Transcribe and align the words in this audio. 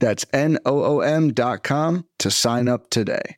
That's 0.00 0.24
N-O-O-M 0.32 1.32
dot 1.34 1.62
com 1.62 2.06
to 2.18 2.30
sign 2.30 2.68
up 2.68 2.90
today. 2.90 3.36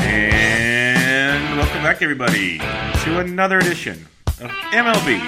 And 0.00 1.56
welcome 1.58 1.82
back, 1.82 2.00
everybody, 2.02 2.58
to 2.58 3.20
another 3.20 3.58
edition 3.58 4.06
of 4.40 4.50
MLB 4.72 5.18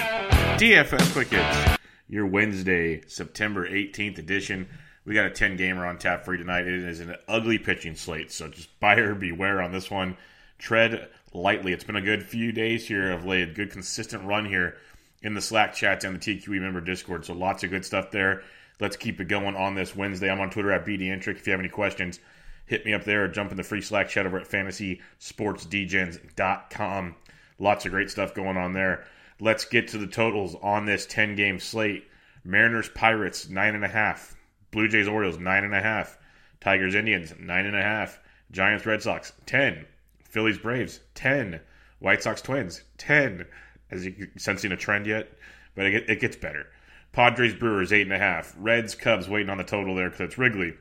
DFS 0.59 1.13
Quick 1.13 1.29
Hits, 1.29 1.80
your 2.11 2.27
Wednesday, 2.27 3.03
September 3.07 3.67
18th 3.69 4.19
edition. 4.19 4.69
We 5.05 5.15
got 5.15 5.27
a 5.27 5.31
10 5.31 5.57
gamer 5.57 5.87
on 5.87 5.97
tap 5.97 6.25
for 6.25 6.33
you 6.33 6.39
tonight. 6.39 6.67
It 6.67 6.83
is 6.83 6.99
an 6.99 7.15
ugly 7.29 7.59
pitching 7.59 7.95
slate, 7.95 8.33
so 8.33 8.49
just 8.49 8.81
buyer 8.81 9.15
beware 9.15 9.63
on 9.63 9.71
this 9.71 9.89
one. 9.91 10.17
Tread 10.59 11.09
lightly. 11.33 11.73
It's 11.73 11.85
been 11.85 11.95
a 11.95 12.03
good 12.03 12.25
few 12.25 12.51
days 12.51 12.89
here 12.89 13.13
of 13.13 13.25
late, 13.25 13.55
good 13.55 13.71
consistent 13.71 14.25
run 14.25 14.45
here 14.45 14.77
in 15.23 15.35
the 15.35 15.41
Slack 15.41 15.73
chats 15.73 16.05
and 16.05 16.21
the 16.21 16.21
TQE 16.21 16.61
member 16.61 16.81
Discord, 16.81 17.25
so 17.25 17.33
lots 17.33 17.63
of 17.63 17.71
good 17.71 17.85
stuff 17.85 18.11
there. 18.11 18.43
Let's 18.81 18.97
keep 18.97 19.21
it 19.21 19.29
going 19.29 19.55
on 19.55 19.77
this 19.77 19.95
Wednesday. 19.95 20.29
I'm 20.31 20.41
on 20.41 20.51
Twitter 20.51 20.73
at 20.73 20.85
BDintric. 20.85 21.37
If 21.37 21.47
you 21.47 21.53
have 21.53 21.61
any 21.61 21.69
questions, 21.69 22.19
hit 22.67 22.85
me 22.85 22.93
up 22.93 23.05
there 23.05 23.23
or 23.25 23.29
jump 23.29 23.53
in 23.53 23.57
the 23.57 23.63
free 23.63 23.83
Slack 23.83 24.09
chat 24.09 24.27
over 24.27 24.41
at 24.41 24.49
fantasysportsdgens.com. 24.49 27.15
Lots 27.59 27.85
of 27.85 27.93
great 27.93 28.11
stuff 28.11 28.35
going 28.35 28.57
on 28.57 28.73
there. 28.73 29.05
Let's 29.41 29.65
get 29.65 29.89
to 29.89 29.99
the 29.99 30.07
totals 30.07 30.55
on 30.63 30.85
this 30.85 31.07
10 31.07 31.35
game 31.35 31.59
slate. 31.59 32.05
Mariners 32.45 32.91
Pirates, 32.91 33.47
9.5. 33.47 34.35
Blue 34.71 34.87
Jays 34.87 35.09
Orioles, 35.09 35.39
9.5. 35.39 36.17
Tigers 36.61 36.95
Indians, 36.95 37.33
9.5. 37.33 38.19
Giants 38.51 38.85
Red 38.85 39.03
Sox, 39.03 39.33
10. 39.47 39.87
Phillies 40.25 40.59
Braves, 40.59 41.01
10. 41.15 41.61
White 42.01 42.23
Sox 42.23 42.43
Twins, 42.43 42.83
10. 42.99 43.47
As 43.91 44.05
you 44.05 44.29
sensing 44.37 44.73
a 44.73 44.77
trend 44.77 45.07
yet? 45.07 45.33
But 45.75 45.87
it, 45.87 46.11
it 46.11 46.21
gets 46.21 46.37
better. 46.37 46.67
Padres 47.13 47.55
Brewers, 47.55 47.91
8.5. 47.91 48.55
Reds 48.59 48.95
Cubs 48.95 49.29
waiting 49.29 49.51
on 49.51 49.59
the 49.59 49.65
total 49.65 49.95
there 49.95 50.11
because 50.11 50.21
it's 50.21 50.39
Wrigley. 50.39 50.75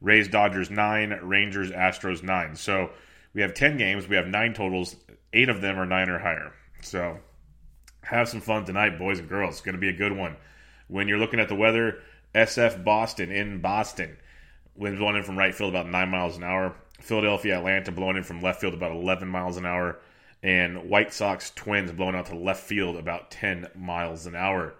Rays, 0.00 0.28
Dodgers, 0.28 0.70
nine. 0.70 1.18
Rangers, 1.22 1.70
Astros, 1.70 2.22
nine. 2.22 2.56
So 2.56 2.90
we 3.34 3.42
have 3.42 3.54
10 3.54 3.76
games. 3.76 4.08
We 4.08 4.16
have 4.16 4.26
nine 4.26 4.52
totals. 4.52 4.96
Eight 5.32 5.48
of 5.48 5.60
them 5.60 5.78
are 5.78 5.86
nine 5.86 6.10
or 6.10 6.18
higher. 6.18 6.52
So 6.82 7.18
have 8.02 8.28
some 8.28 8.40
fun 8.40 8.64
tonight, 8.64 8.98
boys 8.98 9.18
and 9.18 9.28
girls. 9.28 9.54
It's 9.54 9.60
going 9.60 9.74
to 9.74 9.80
be 9.80 9.88
a 9.88 9.92
good 9.92 10.16
one. 10.16 10.36
When 10.88 11.08
you're 11.08 11.18
looking 11.18 11.40
at 11.40 11.48
the 11.48 11.54
weather, 11.54 11.98
SF 12.34 12.84
Boston 12.84 13.30
in 13.30 13.60
Boston. 13.60 14.16
Winds 14.74 14.98
blowing 14.98 15.16
in 15.16 15.22
from 15.22 15.38
right 15.38 15.54
field 15.54 15.70
about 15.70 15.88
9 15.88 16.08
miles 16.08 16.36
an 16.36 16.44
hour. 16.44 16.74
Philadelphia, 17.00 17.58
Atlanta 17.58 17.92
blowing 17.92 18.16
in 18.16 18.22
from 18.22 18.42
left 18.42 18.60
field 18.60 18.74
about 18.74 18.92
11 18.92 19.28
miles 19.28 19.56
an 19.56 19.66
hour. 19.66 19.98
And 20.42 20.88
White 20.88 21.12
Sox 21.12 21.50
Twins 21.50 21.92
blowing 21.92 22.14
out 22.14 22.26
to 22.26 22.36
left 22.36 22.62
field 22.62 22.96
about 22.96 23.30
10 23.30 23.68
miles 23.74 24.26
an 24.26 24.34
hour. 24.34 24.74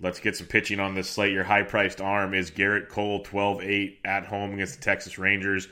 Let's 0.00 0.18
get 0.18 0.36
some 0.36 0.46
pitching 0.46 0.80
on 0.80 0.94
this 0.94 1.10
slate. 1.10 1.32
Your 1.32 1.44
high 1.44 1.62
priced 1.62 2.00
arm 2.00 2.32
is 2.32 2.50
Gerrit 2.50 2.88
Cole, 2.88 3.22
12 3.22 3.62
8 3.62 3.98
at 4.04 4.24
home 4.24 4.54
against 4.54 4.76
the 4.76 4.84
Texas 4.84 5.18
Rangers. 5.18 5.68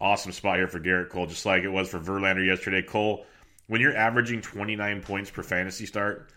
Awesome 0.00 0.32
spot 0.32 0.56
here 0.56 0.68
for 0.68 0.80
Gerrit 0.80 1.10
Cole, 1.10 1.26
just 1.26 1.44
like 1.44 1.64
it 1.64 1.68
was 1.68 1.88
for 1.88 1.98
Verlander 1.98 2.46
yesterday. 2.46 2.82
Cole, 2.82 3.26
when 3.72 3.80
you're 3.80 3.96
averaging 3.96 4.42
29 4.42 5.00
points 5.00 5.30
per 5.30 5.42
fantasy 5.42 5.86
start, 5.86 6.30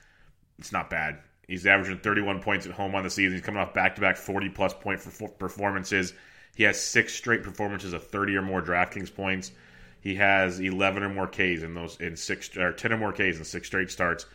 it's 0.57 0.71
not 0.71 0.89
bad. 0.89 1.17
He's 1.49 1.65
averaging 1.65 1.97
31 1.97 2.41
points 2.41 2.65
at 2.65 2.71
home 2.71 2.95
on 2.95 3.03
the 3.03 3.09
season. 3.09 3.33
He's 3.33 3.43
coming 3.43 3.61
off 3.61 3.73
back 3.73 3.95
to 3.95 4.01
back 4.01 4.15
40 4.15 4.47
plus 4.51 4.73
point 4.73 5.01
performances. 5.37 6.13
He 6.55 6.63
has 6.63 6.79
six 6.79 7.13
straight 7.13 7.43
performances 7.43 7.91
of 7.91 8.07
30 8.07 8.37
or 8.37 8.41
more 8.41 8.61
DraftKings 8.61 9.13
points. 9.13 9.51
He 9.99 10.15
has 10.15 10.61
11 10.61 11.03
or 11.03 11.09
more 11.09 11.27
Ks 11.27 11.61
in 11.61 11.73
those 11.73 11.99
in 11.99 12.15
six 12.15 12.55
or 12.55 12.71
10 12.71 12.93
or 12.93 12.97
more 12.97 13.11
Ks 13.11 13.37
in 13.37 13.43
six 13.43 13.67
straight 13.67 13.91
starts. 13.91 14.27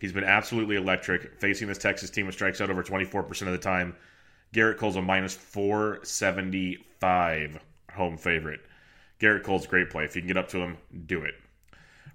He's 0.00 0.14
been 0.14 0.24
absolutely 0.24 0.76
electric 0.76 1.38
facing 1.38 1.68
this 1.68 1.76
Texas 1.76 2.08
team, 2.08 2.24
which 2.24 2.36
strikes 2.36 2.62
out 2.62 2.70
over 2.70 2.82
24% 2.82 3.42
of 3.42 3.52
the 3.52 3.58
time. 3.58 3.94
Gerrit 4.54 4.78
Cole's 4.78 4.96
a 4.96 5.02
minus 5.02 5.34
475 5.34 7.58
home 7.92 8.16
favorite. 8.16 8.60
Gerrit 9.20 9.42
Cole's 9.42 9.66
great 9.66 9.90
play. 9.90 10.04
If 10.04 10.16
you 10.16 10.22
can 10.22 10.28
get 10.28 10.38
up 10.38 10.48
to 10.48 10.60
him, 10.60 10.78
do 11.04 11.24
it. 11.24 11.34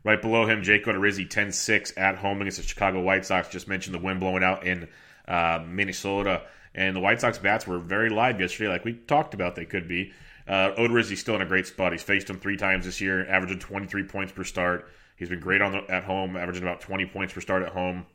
Right 0.04 0.22
below 0.22 0.46
him, 0.46 0.64
Jake 0.64 0.86
Odorizzi, 0.86 1.28
10-6 1.28 1.98
at 1.98 2.18
home 2.18 2.42
against 2.42 2.58
the 2.58 2.64
Chicago 2.64 3.02
White 3.02 3.26
Sox. 3.26 3.48
Just 3.50 3.68
mentioned 3.68 3.96
the 3.96 4.00
wind 4.00 4.20
blowing 4.20 4.44
out 4.44 4.66
in 4.66 4.90
uh, 5.28 5.64
Minnesota. 5.66 6.44
And 6.76 6.96
the 6.96 7.00
White 7.00 7.22
Sox 7.22 7.38
bats 7.38 7.66
were 7.68 7.80
very 7.80 8.10
live 8.10 8.42
yesterday, 8.42 8.70
like 8.70 8.84
we 8.84 8.94
talked 8.94 9.34
about 9.34 9.56
they 9.56 9.66
could 9.66 9.88
be. 9.88 10.12
Uh, 10.48 10.72
Odorizzi's 10.78 11.20
still 11.20 11.36
in 11.36 11.42
a 11.42 11.46
great 11.46 11.68
spot. 11.68 11.94
He's 11.94 12.04
faced 12.04 12.30
him 12.30 12.40
three 12.40 12.58
times 12.58 12.86
this 12.86 13.00
year, 13.00 13.26
averaging 13.30 13.60
23 13.60 14.04
points 14.04 14.34
per 14.34 14.44
start. 14.44 14.90
He's 15.16 15.30
been 15.30 15.40
great 15.40 15.62
on 15.62 15.72
the, 15.72 15.90
at 15.90 16.04
home, 16.04 16.36
averaging 16.36 16.64
about 16.64 16.82
20 16.82 17.06
points 17.06 17.34
per 17.34 17.42
start 17.42 17.64
at 17.64 17.70
home. 17.70 18.06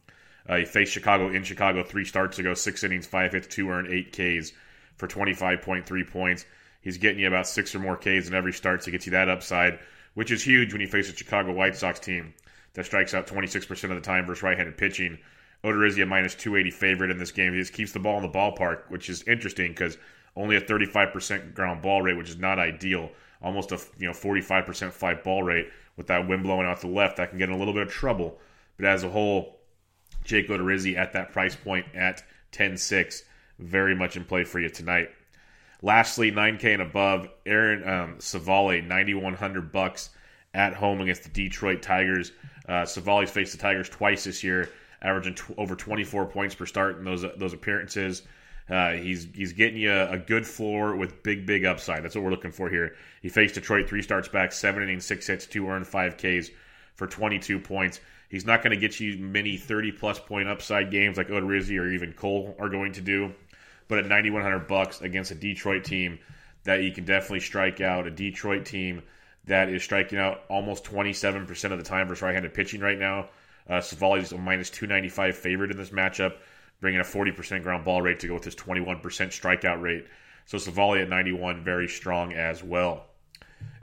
Uh, 0.47 0.57
he 0.57 0.65
faced 0.65 0.93
Chicago 0.93 1.31
in 1.31 1.45
Chicago 1.45 1.83
three 1.83 2.05
starts 2.05 2.39
ago, 2.39 2.55
six 2.55 2.83
innings, 2.83 3.07
five 3.07 3.33
hits, 3.33 3.47
two 3.47 3.71
earned, 3.71 3.89
eight 3.89 4.13
Ks 4.13 4.53
for 4.97 5.07
25.3 5.07 6.11
points. 6.11 6.45
He's 6.81 6.99
getting 6.99 7.21
you 7.21 7.29
about 7.29 7.47
six 7.47 7.75
or 7.75 7.79
more 7.79 7.97
Ks 7.97 8.29
in 8.29 8.35
every 8.35 8.53
start 8.53 8.83
to 8.83 8.91
get 8.91 9.07
you 9.07 9.13
that 9.13 9.29
upside, 9.29 9.79
which 10.19 10.33
is 10.33 10.43
huge 10.43 10.73
when 10.73 10.81
you 10.81 10.89
face 10.89 11.09
a 11.09 11.15
Chicago 11.15 11.53
White 11.53 11.77
Sox 11.77 12.01
team 12.01 12.35
that 12.73 12.85
strikes 12.85 13.15
out 13.15 13.29
26% 13.29 13.85
of 13.85 13.91
the 13.91 14.01
time 14.01 14.27
versus 14.27 14.43
right-handed 14.43 14.77
pitching. 14.77 15.17
Odorizzi 15.63 16.03
a 16.03 16.07
minus 16.07 16.35
280 16.35 16.73
favorite 16.73 17.13
in 17.13 17.19
this 17.19 17.31
game. 17.31 17.53
He 17.53 17.61
just 17.61 17.73
keeps 17.73 17.93
the 17.93 18.01
ball 18.01 18.17
in 18.17 18.25
the 18.25 18.29
ballpark, 18.29 18.91
which 18.91 19.09
is 19.09 19.23
interesting 19.29 19.71
because 19.71 19.97
only 20.35 20.57
a 20.57 20.61
35% 20.61 21.55
ground 21.55 21.83
ball 21.83 22.03
rate, 22.03 22.17
which 22.17 22.31
is 22.31 22.37
not 22.37 22.59
ideal. 22.59 23.13
Almost 23.41 23.71
a 23.71 23.79
you 23.97 24.09
know 24.09 24.13
45% 24.13 24.91
fly 24.91 25.15
ball 25.15 25.45
rate 25.45 25.69
with 25.97 26.09
that 26.09 26.27
wind 26.27 26.43
blowing 26.43 26.67
out 26.67 26.81
to 26.81 26.89
the 26.89 26.93
left. 26.93 27.19
That 27.19 27.29
can 27.29 27.39
get 27.39 27.49
in 27.49 27.55
a 27.55 27.59
little 27.59 27.73
bit 27.73 27.87
of 27.87 27.93
trouble. 27.93 28.41
But 28.77 28.87
as 28.87 29.05
a 29.05 29.09
whole, 29.09 29.61
Jake 30.25 30.49
Odorizzi 30.49 30.97
at 30.97 31.13
that 31.13 31.31
price 31.31 31.55
point 31.55 31.87
at 31.95 32.25
10-6, 32.51 33.23
very 33.61 33.95
much 33.95 34.17
in 34.17 34.25
play 34.25 34.43
for 34.43 34.59
you 34.59 34.69
tonight. 34.69 35.11
Lastly, 35.81 36.33
9K 36.33 36.75
and 36.75 36.83
above, 36.83 37.29
Aaron 37.47 37.89
um, 37.89 38.17
Civale, 38.19 38.85
9100 38.85 39.71
bucks 39.71 40.11
at 40.53 40.75
home 40.75 41.01
against 41.01 41.23
the 41.23 41.29
Detroit 41.29 41.83
Tigers. 41.83 42.33
Uh, 42.69 42.85
Civale's 42.85 43.31
faced 43.31 43.53
the 43.53 43.59
Tigers 43.59 43.89
twice 43.89 44.25
this 44.25 44.43
year, 44.43 44.71
averaging 45.01 45.37
over 45.57 45.77
24 45.77 46.27
points 46.27 46.55
per 46.55 46.67
start 46.67 46.99
in 46.99 47.05
those 47.05 47.25
those 47.37 47.53
appearances. 47.53 48.23
Uh, 48.69 48.93
he's 48.93 49.29
he's 49.35 49.53
getting 49.55 49.79
you 49.79 49.91
a, 49.91 50.13
a, 50.13 50.19
good 50.19 50.47
floor 50.47 50.95
with 50.95 51.23
big 51.23 51.47
big 51.47 51.65
upside. 51.65 52.05
That's 52.05 52.15
what 52.15 52.23
we're 52.23 52.31
looking 52.31 52.53
for 52.53 52.69
here. 52.69 52.97
He 53.23 53.31
faced 53.31 53.55
Detroit 53.55 53.89
three 53.89 54.03
starts 54.03 54.29
back, 54.29 54.53
seven 54.53 54.83
innings, 54.83 55.07
six 55.07 55.27
hits, 55.27 55.47
two 55.47 55.67
earned, 55.69 55.87
five 55.87 56.19
Ks 56.19 56.51
for 56.95 57.07
22 57.07 57.61
points. 57.61 58.01
He's 58.29 58.45
not 58.45 58.63
going 58.63 58.73
to 58.73 58.77
get 58.77 59.01
you 59.01 59.17
many 59.17 59.57
30 59.57 59.93
plus 59.93 60.19
point 60.19 60.49
upside 60.49 60.91
games 60.91 61.17
like 61.17 61.29
Odorizzi 61.29 61.81
or 61.81 61.89
even 61.89 62.13
Cole 62.13 62.55
are 62.59 62.69
going 62.69 62.93
to 62.93 63.01
do. 63.01 63.33
But 63.89 63.99
at 63.99 64.07
9100 64.07 64.69
bucks 64.69 65.01
against 65.01 65.31
a 65.31 65.35
Detroit 65.35 65.85
team 65.85 66.19
that 66.65 66.83
you 66.83 66.93
can 66.93 67.05
definitely 67.05 67.41
strike 67.41 67.81
out, 67.81 68.07
a 68.07 68.11
Detroit 68.11 68.67
team 68.67 69.03
that 69.47 69.71
is 69.71 69.83
striking 69.83 70.19
out 70.19 70.43
almost 70.49 70.85
27% 70.85 71.73
of 71.73 71.79
the 71.79 71.85
time 71.85 72.07
versus 72.09 72.23
right-handed 72.23 72.53
pitching 72.53 72.81
right 72.81 72.99
now. 72.99 73.29
Uh, 73.69 73.81
Civale's 73.81 74.33
a 74.33 74.39
minus 74.39 74.71
295 74.71 75.37
favorite 75.37 75.71
in 75.71 75.77
this 75.77 75.91
matchup 75.91 76.35
bringing 76.81 77.01
a 77.01 77.05
40% 77.05 77.63
ground 77.63 77.85
ball 77.85 78.03
rate 78.03 78.21
to 78.21 78.29
go 78.29 78.35
with 78.35 78.45
his 78.45 78.55
21% 78.55 79.01
strikeout 79.01 79.81
rate. 79.81 80.07
So 80.47 80.59
Civale 80.59 81.03
at 81.03 81.09
91, 81.09 81.65
very 81.65 81.89
strong 81.89 82.33
as 82.33 82.63
well. 82.63 83.05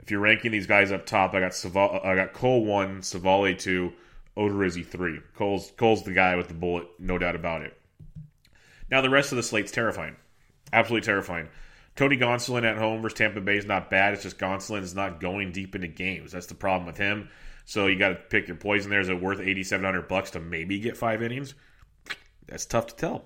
If 0.00 0.10
you're 0.10 0.20
ranking 0.20 0.52
these 0.52 0.66
guys 0.66 0.92
up 0.92 1.04
top, 1.04 1.34
I 1.34 1.40
got 1.40 1.54
Saval, 1.54 2.00
I 2.02 2.14
got 2.14 2.32
Cole 2.32 2.64
one, 2.64 3.02
Civale 3.02 3.58
two, 3.58 3.92
Odorizzi 4.36 4.86
three. 4.86 5.20
Cole's 5.34 5.72
Cole's 5.76 6.04
the 6.04 6.12
guy 6.12 6.36
with 6.36 6.48
the 6.48 6.54
bullet, 6.54 6.86
no 6.98 7.18
doubt 7.18 7.34
about 7.34 7.62
it. 7.62 7.76
Now 8.90 9.00
the 9.00 9.10
rest 9.10 9.32
of 9.32 9.36
the 9.36 9.42
slate's 9.42 9.72
terrifying, 9.72 10.16
absolutely 10.72 11.04
terrifying. 11.04 11.48
Tony 11.96 12.16
Gonsolin 12.16 12.64
at 12.64 12.76
home 12.76 13.00
versus 13.00 13.18
Tampa 13.18 13.40
Bay 13.40 13.56
is 13.56 13.64
not 13.64 13.90
bad. 13.90 14.12
It's 14.14 14.22
just 14.22 14.38
Gonsolin 14.38 14.82
is 14.82 14.94
not 14.94 15.20
going 15.20 15.52
deep 15.52 15.74
into 15.74 15.88
games. 15.88 16.32
That's 16.32 16.46
the 16.46 16.54
problem 16.54 16.86
with 16.86 16.98
him. 16.98 17.30
So 17.64 17.86
you 17.86 17.98
got 17.98 18.10
to 18.10 18.14
pick 18.14 18.48
your 18.48 18.56
poison. 18.56 18.90
There 18.90 19.00
is 19.00 19.08
it 19.08 19.20
worth 19.20 19.40
eighty 19.40 19.64
seven 19.64 19.84
hundred 19.84 20.08
bucks 20.08 20.30
to 20.32 20.40
maybe 20.40 20.78
get 20.78 20.96
five 20.96 21.22
innings? 21.22 21.54
That's 22.46 22.66
tough 22.66 22.86
to 22.88 22.96
tell. 22.96 23.24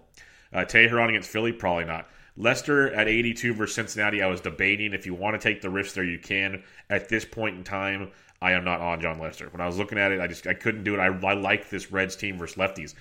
Uh, 0.52 0.60
Teheran 0.60 1.10
against 1.10 1.30
Philly, 1.30 1.52
probably 1.52 1.84
not. 1.84 2.08
Lester 2.36 2.90
at 2.94 3.06
82 3.06 3.54
versus 3.54 3.74
Cincinnati, 3.74 4.22
I 4.22 4.26
was 4.28 4.40
debating 4.40 4.94
if 4.94 5.04
you 5.04 5.14
want 5.14 5.38
to 5.38 5.48
take 5.48 5.60
the 5.60 5.68
risk 5.68 5.94
there, 5.94 6.04
you 6.04 6.18
can. 6.18 6.62
At 6.88 7.08
this 7.08 7.24
point 7.24 7.56
in 7.56 7.64
time, 7.64 8.12
I 8.40 8.52
am 8.52 8.64
not 8.64 8.80
on 8.80 9.00
Jon 9.00 9.18
Lester. 9.18 9.48
When 9.50 9.60
I 9.60 9.66
was 9.66 9.76
looking 9.76 9.98
at 9.98 10.12
it, 10.12 10.20
I 10.20 10.26
just 10.26 10.46
I 10.46 10.54
couldn't 10.54 10.84
do 10.84 10.94
it. 10.94 11.00
I, 11.00 11.06
I 11.06 11.34
like 11.34 11.68
this 11.68 11.92
Reds 11.92 12.16
team 12.16 12.38
versus 12.38 12.56
lefties. 12.56 12.94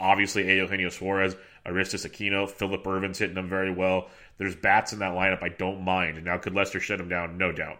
Obviously, 0.00 0.50
Eugenio 0.56 0.88
Suarez, 0.88 1.36
Aristides 1.66 2.06
Aquino, 2.06 2.48
Phillip 2.48 2.86
Ervin's 2.86 3.18
hitting 3.18 3.34
them 3.34 3.48
very 3.48 3.72
well. 3.72 4.08
There's 4.38 4.54
bats 4.54 4.92
in 4.92 5.00
that 5.00 5.14
lineup 5.14 5.42
I 5.42 5.48
don't 5.48 5.82
mind. 5.82 6.22
Now, 6.24 6.38
could 6.38 6.54
Lester 6.54 6.80
shut 6.80 6.98
them 6.98 7.08
down? 7.08 7.38
No 7.38 7.52
doubt. 7.52 7.78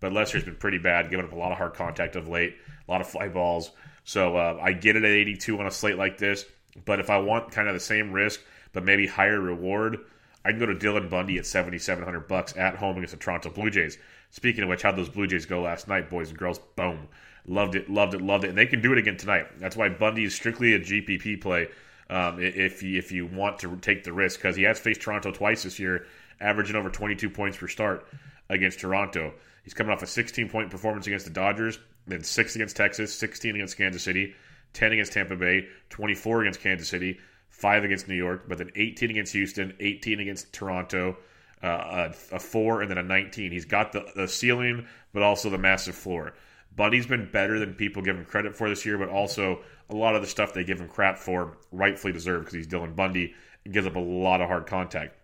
But 0.00 0.12
Lester's 0.12 0.44
been 0.44 0.56
pretty 0.56 0.78
bad, 0.78 1.10
giving 1.10 1.26
up 1.26 1.32
a 1.32 1.36
lot 1.36 1.52
of 1.52 1.58
hard 1.58 1.74
contact 1.74 2.16
of 2.16 2.28
late, 2.28 2.56
a 2.86 2.90
lot 2.90 3.00
of 3.00 3.08
fly 3.08 3.28
balls. 3.28 3.70
So 4.04 4.36
uh, 4.36 4.58
I 4.62 4.72
get 4.72 4.96
it 4.96 5.04
at 5.04 5.10
82 5.10 5.58
on 5.58 5.66
a 5.66 5.70
slate 5.70 5.96
like 5.96 6.18
this. 6.18 6.44
But 6.84 7.00
if 7.00 7.10
I 7.10 7.18
want 7.18 7.52
kind 7.52 7.68
of 7.68 7.74
the 7.74 7.80
same 7.80 8.12
risk, 8.12 8.40
but 8.72 8.84
maybe 8.84 9.06
higher 9.06 9.40
reward, 9.40 9.98
I 10.44 10.50
can 10.50 10.58
go 10.58 10.66
to 10.66 10.74
Dylan 10.74 11.10
Bundy 11.10 11.38
at 11.38 11.46
7,700 11.46 12.28
bucks 12.28 12.56
at 12.56 12.76
home 12.76 12.96
against 12.96 13.12
the 13.12 13.18
Toronto 13.18 13.50
Blue 13.50 13.70
Jays. 13.70 13.98
Speaking 14.30 14.62
of 14.62 14.68
which, 14.68 14.82
how'd 14.82 14.96
those 14.96 15.08
Blue 15.08 15.26
Jays 15.26 15.46
go 15.46 15.62
last 15.62 15.88
night, 15.88 16.10
boys 16.10 16.28
and 16.28 16.38
girls? 16.38 16.58
Boom. 16.76 17.08
Loved 17.46 17.74
it, 17.74 17.88
loved 17.88 18.14
it, 18.14 18.20
loved 18.20 18.44
it. 18.44 18.48
And 18.48 18.58
they 18.58 18.66
can 18.66 18.82
do 18.82 18.92
it 18.92 18.98
again 18.98 19.16
tonight. 19.16 19.46
That's 19.58 19.76
why 19.76 19.88
Bundy 19.88 20.24
is 20.24 20.34
strictly 20.34 20.74
a 20.74 20.80
GPP 20.80 21.40
play 21.40 21.68
um, 22.08 22.38
if, 22.40 22.82
you, 22.82 22.98
if 22.98 23.12
you 23.12 23.26
want 23.26 23.58
to 23.60 23.76
take 23.76 24.04
the 24.04 24.12
risk 24.12 24.40
because 24.40 24.56
he 24.56 24.62
has 24.62 24.78
faced 24.78 25.00
Toronto 25.00 25.32
twice 25.32 25.64
this 25.64 25.78
year, 25.78 26.06
averaging 26.40 26.76
over 26.76 26.90
22 26.90 27.30
points 27.30 27.56
per 27.56 27.68
start 27.68 28.06
against 28.48 28.80
Toronto. 28.80 29.34
He's 29.64 29.74
coming 29.74 29.92
off 29.92 30.02
a 30.02 30.06
16 30.06 30.48
point 30.48 30.70
performance 30.70 31.06
against 31.06 31.26
the 31.26 31.32
Dodgers, 31.32 31.78
then 32.06 32.22
6 32.22 32.54
against 32.54 32.76
Texas, 32.76 33.12
16 33.14 33.56
against 33.56 33.76
Kansas 33.76 34.02
City, 34.02 34.34
10 34.74 34.92
against 34.92 35.12
Tampa 35.12 35.36
Bay, 35.36 35.66
24 35.90 36.42
against 36.42 36.60
Kansas 36.60 36.88
City, 36.88 37.18
5 37.50 37.84
against 37.84 38.06
New 38.06 38.14
York, 38.14 38.44
but 38.48 38.58
then 38.58 38.70
18 38.76 39.10
against 39.10 39.32
Houston, 39.32 39.74
18 39.80 40.20
against 40.20 40.52
Toronto, 40.52 41.16
uh, 41.62 42.10
a, 42.30 42.36
a, 42.36 42.38
4, 42.38 42.82
and 42.82 42.90
then 42.90 42.98
a 42.98 43.02
19. 43.02 43.50
He's 43.50 43.64
got 43.64 43.92
the, 43.92 44.06
the 44.14 44.28
ceiling, 44.28 44.86
but 45.12 45.22
also 45.22 45.50
the 45.50 45.58
massive 45.58 45.94
floor. 45.94 46.34
Bundy's 46.76 47.06
been 47.06 47.30
better 47.30 47.58
than 47.58 47.74
people 47.74 48.02
give 48.02 48.16
him 48.16 48.26
credit 48.26 48.54
for 48.54 48.68
this 48.68 48.84
year, 48.84 48.98
but 48.98 49.08
also 49.08 49.60
a 49.90 49.94
lot 49.94 50.16
of 50.16 50.22
the 50.22 50.28
stuff 50.28 50.52
they 50.52 50.64
give 50.64 50.80
him 50.80 50.88
crap 50.88 51.18
for 51.18 51.56
rightfully 51.72 52.12
deserved 52.12 52.46
because 52.46 52.54
he's 52.54 52.66
Dylan 52.66 52.96
Bundy 52.96 53.34
and 53.64 53.74
gives 53.74 53.86
up 53.86 53.96
a 53.96 54.00
lot 54.00 54.40
of 54.40 54.48
hard 54.48 54.66
contact. 54.66 55.14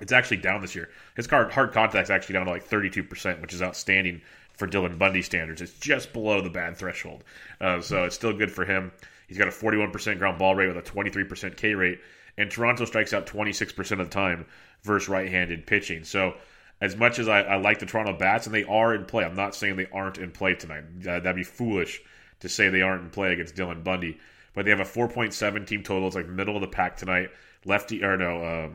It's 0.00 0.12
actually 0.12 0.38
down 0.38 0.60
this 0.60 0.74
year. 0.74 0.90
His 1.14 1.26
hard, 1.26 1.50
hard 1.52 1.74
is 1.94 2.10
actually 2.10 2.34
down 2.34 2.46
to 2.46 2.52
like 2.52 2.68
32%, 2.68 3.40
which 3.40 3.54
is 3.54 3.62
outstanding 3.62 4.20
for 4.52 4.68
Dylan 4.68 4.98
Bundy 4.98 5.22
standards. 5.22 5.62
It's 5.62 5.78
just 5.78 6.12
below 6.12 6.42
the 6.42 6.50
bad 6.50 6.76
threshold. 6.76 7.24
Uh, 7.60 7.80
so 7.80 8.04
it's 8.04 8.14
still 8.14 8.36
good 8.36 8.50
for 8.50 8.64
him. 8.64 8.92
He's 9.26 9.38
got 9.38 9.48
a 9.48 9.52
41% 9.52 10.18
ground 10.18 10.38
ball 10.38 10.54
rate 10.54 10.68
with 10.68 10.76
a 10.76 10.90
23% 10.90 11.56
K 11.56 11.74
rate. 11.74 12.00
And 12.38 12.50
Toronto 12.50 12.84
strikes 12.84 13.14
out 13.14 13.26
26% 13.26 13.92
of 13.92 13.98
the 13.98 14.04
time 14.06 14.44
versus 14.82 15.08
right 15.08 15.28
handed 15.28 15.66
pitching. 15.66 16.04
So 16.04 16.34
as 16.80 16.94
much 16.96 17.18
as 17.18 17.28
I, 17.28 17.40
I, 17.40 17.56
like 17.56 17.78
the 17.78 17.86
Toronto 17.86 18.12
Bats, 18.12 18.46
and 18.46 18.54
they 18.54 18.64
are 18.64 18.94
in 18.94 19.06
play, 19.06 19.24
I'm 19.24 19.34
not 19.34 19.54
saying 19.54 19.76
they 19.76 19.88
aren't 19.90 20.18
in 20.18 20.30
play 20.30 20.54
tonight. 20.54 20.84
Uh, 21.00 21.20
that'd 21.20 21.36
be 21.36 21.44
foolish 21.44 22.02
to 22.40 22.48
say 22.48 22.68
they 22.68 22.82
aren't 22.82 23.02
in 23.02 23.10
play 23.10 23.32
against 23.32 23.54
Dylan 23.54 23.84
Bundy. 23.84 24.18
But 24.54 24.64
they 24.64 24.70
have 24.70 24.80
a 24.80 24.84
4.7 24.84 25.66
team 25.66 25.82
total. 25.82 26.06
It's 26.06 26.16
like 26.16 26.28
middle 26.28 26.56
of 26.56 26.62
the 26.62 26.68
pack 26.68 26.96
tonight. 26.96 27.30
Lefty, 27.64 28.02
or 28.02 28.16
no, 28.16 28.42
uh, 28.42 28.68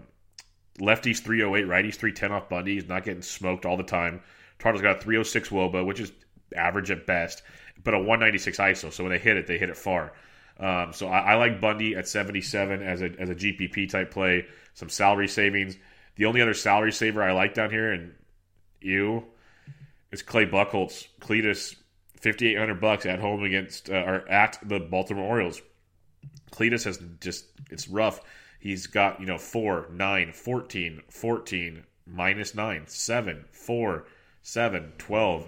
Lefty's 0.79 1.19
308, 1.19 1.67
righty's 1.67 1.97
310 1.97 2.31
off 2.31 2.49
Bundy. 2.49 2.75
He's 2.75 2.87
not 2.87 3.03
getting 3.03 3.21
smoked 3.21 3.65
all 3.65 3.77
the 3.77 3.83
time. 3.83 4.21
Toronto's 4.59 4.81
got 4.81 4.97
a 4.97 5.01
306 5.01 5.49
Woba, 5.49 5.85
which 5.85 5.99
is 5.99 6.11
average 6.55 6.91
at 6.91 7.07
best, 7.07 7.41
but 7.83 7.93
a 7.93 7.97
196 7.97 8.57
ISO. 8.57 8.93
So 8.93 9.03
when 9.03 9.11
they 9.11 9.19
hit 9.19 9.37
it, 9.37 9.47
they 9.47 9.57
hit 9.57 9.69
it 9.69 9.77
far. 9.77 10.13
Um, 10.59 10.93
so 10.93 11.07
I, 11.07 11.19
I, 11.19 11.35
like 11.35 11.59
Bundy 11.59 11.95
at 11.95 12.07
77 12.07 12.83
as 12.83 13.01
a, 13.01 13.09
as 13.19 13.29
a 13.29 13.35
GPP 13.35 13.89
type 13.89 14.11
play. 14.11 14.45
Some 14.75 14.89
salary 14.89 15.27
savings. 15.27 15.75
The 16.15 16.25
only 16.25 16.41
other 16.41 16.53
salary 16.53 16.91
saver 16.91 17.23
I 17.23 17.31
like 17.31 17.55
down 17.55 17.71
here, 17.71 17.91
and 17.91 18.13
you, 18.79 19.23
is 20.11 20.21
Clay 20.21 20.45
Buchholz. 20.45 21.07
Cletus, 21.19 21.75
5800 22.21 22.79
bucks 22.79 23.06
at 23.06 23.19
home 23.19 23.44
against, 23.44 23.89
uh, 23.89 23.94
or 23.94 24.29
at 24.29 24.57
the 24.63 24.79
Baltimore 24.79 25.25
Orioles. 25.25 25.62
Cletus 26.51 26.85
has 26.85 27.00
just, 27.19 27.45
it's 27.69 27.88
rough. 27.88 28.21
He's 28.59 28.85
got, 28.88 29.19
you 29.19 29.25
know, 29.25 29.38
4, 29.38 29.88
9, 29.91 30.33
14, 30.33 31.01
14, 31.09 31.83
minus 32.06 32.53
9, 32.53 32.83
7, 32.85 33.45
4, 33.51 34.06
7, 34.44 34.94
12. 34.97 35.47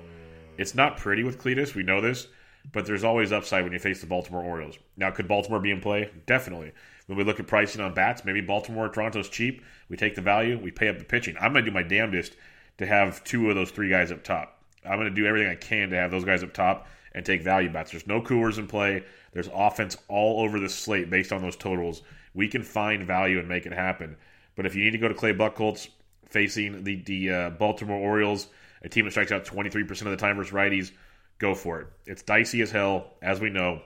It's 0.58 0.76
not 0.76 0.98
pretty 0.98 1.24
with 1.24 1.40
Cletus. 1.40 1.76
We 1.76 1.84
know 1.84 2.02
this, 2.02 2.28
but 2.72 2.86
there's 2.86 3.04
always 3.04 3.32
upside 3.32 3.64
when 3.64 3.74
you 3.74 3.80
face 3.80 4.02
the 4.02 4.08
Baltimore 4.08 4.44
Orioles. 4.44 4.78
Now, 4.98 5.12
could 5.12 5.28
Baltimore 5.28 5.60
be 5.60 5.72
in 5.72 5.82
play? 5.82 6.10
Definitely. 6.26 6.72
When 7.06 7.18
we 7.18 7.24
look 7.24 7.40
at 7.40 7.48
pricing 7.48 7.82
on 7.82 7.94
bats, 7.94 8.26
maybe 8.26 8.42
Baltimore 8.42 8.86
or 8.86 8.90
Toronto's 8.90 9.30
cheap. 9.30 9.62
We 9.90 9.98
take 9.98 10.16
the 10.16 10.22
value, 10.22 10.58
we 10.58 10.72
pay 10.72 10.88
up 10.88 10.98
the 10.98 11.06
pitching. 11.06 11.36
I'm 11.40 11.54
going 11.54 11.66
to 11.66 11.70
do 11.70 11.76
my 11.76 11.84
damnedest 11.84 12.36
to 12.78 12.86
have 12.86 13.24
two 13.24 13.50
of 13.50 13.56
those 13.56 13.72
three 13.72 13.90
guys 13.90 14.12
up 14.12 14.24
top. 14.24 14.53
I'm 14.86 14.98
going 14.98 15.10
to 15.10 15.16
do 15.16 15.26
everything 15.26 15.50
I 15.50 15.56
can 15.56 15.90
to 15.90 15.96
have 15.96 16.12
those 16.12 16.26
guys 16.26 16.44
up 16.44 16.54
top 16.54 16.88
and 17.14 17.26
take 17.26 17.42
value 17.42 17.72
bats. 17.72 17.92
There's 17.92 18.08
no 18.08 18.22
coolers 18.22 18.58
in 18.58 18.68
play. 18.68 19.04
There's 19.34 19.50
offense 19.54 19.98
all 20.08 20.44
over 20.44 20.60
the 20.60 20.70
slate 20.70 21.10
based 21.10 21.32
on 21.32 21.42
those 21.42 21.56
totals 21.56 22.02
we 22.34 22.48
can 22.48 22.64
find 22.64 23.06
value 23.06 23.40
and 23.40 23.48
make 23.48 23.66
it 23.66 23.74
happen. 23.74 24.16
But 24.56 24.66
if 24.66 24.76
you 24.76 24.84
need 24.84 24.92
to 24.92 24.98
go 24.98 25.08
to 25.08 25.14
Clay 25.14 25.34
Buchholz 25.34 25.88
facing 26.30 26.84
the, 26.84 27.02
the 27.04 27.30
uh, 27.30 27.50
Baltimore 27.52 27.98
Orioles, 27.98 28.48
a 28.82 28.90
team 28.90 29.06
that 29.06 29.12
strikes 29.12 29.32
out 29.32 29.46
23% 29.46 29.90
of 30.02 30.12
the 30.12 30.18
time 30.18 30.38
versus 30.38 30.54
righties, 30.54 30.92
go 31.40 31.56
for 31.56 31.82
it. 31.82 31.88
It's 32.06 32.22
dicey 32.22 32.62
as 32.62 32.72
hell, 32.72 33.14
as 33.22 33.40
we 33.40 33.50
know, 33.50 33.82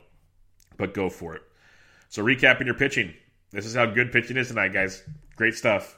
but 0.77 0.93
go 0.93 1.09
for 1.09 1.35
it. 1.35 1.41
So, 2.09 2.23
recapping 2.23 2.65
your 2.65 2.75
pitching. 2.75 3.13
This 3.51 3.65
is 3.65 3.75
how 3.75 3.85
good 3.85 4.11
pitching 4.11 4.37
is 4.37 4.47
tonight, 4.47 4.73
guys. 4.73 5.03
Great 5.35 5.55
stuff. 5.55 5.97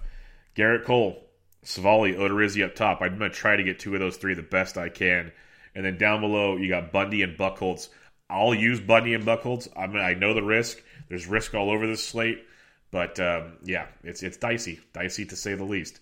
Gerrit 0.55 0.85
Cole, 0.85 1.23
Civale, 1.63 2.15
Odorizzi 2.15 2.63
up 2.63 2.75
top. 2.75 3.01
I'm 3.01 3.17
going 3.17 3.31
to 3.31 3.38
try 3.38 3.56
to 3.56 3.63
get 3.63 3.79
two 3.79 3.94
of 3.94 4.00
those 4.00 4.17
three 4.17 4.33
the 4.33 4.41
best 4.41 4.77
I 4.77 4.89
can. 4.89 5.31
And 5.75 5.85
then 5.85 5.97
down 5.97 6.21
below, 6.21 6.57
you 6.57 6.69
got 6.69 6.91
Bundy 6.91 7.21
and 7.21 7.38
Buchholz. 7.38 7.89
I'll 8.29 8.53
use 8.53 8.79
Bundy 8.79 9.13
and 9.13 9.25
Buchholz. 9.25 9.67
I 9.75 9.88
mean, 9.88 9.97
I 9.97 10.13
know 10.13 10.33
the 10.33 10.44
risk. 10.44 10.81
There's 11.09 11.27
risk 11.27 11.56
all 11.56 11.71
over 11.71 11.88
this 11.88 12.06
slate, 12.06 12.45
but 12.91 13.19
um, 13.19 13.53
yeah, 13.63 13.88
it's 14.03 14.21
it's 14.21 14.38
dicey, 14.38 14.79
dicey 14.94 15.25
to 15.25 15.35
say 15.35 15.56
the 15.56 15.63
least. 15.63 16.00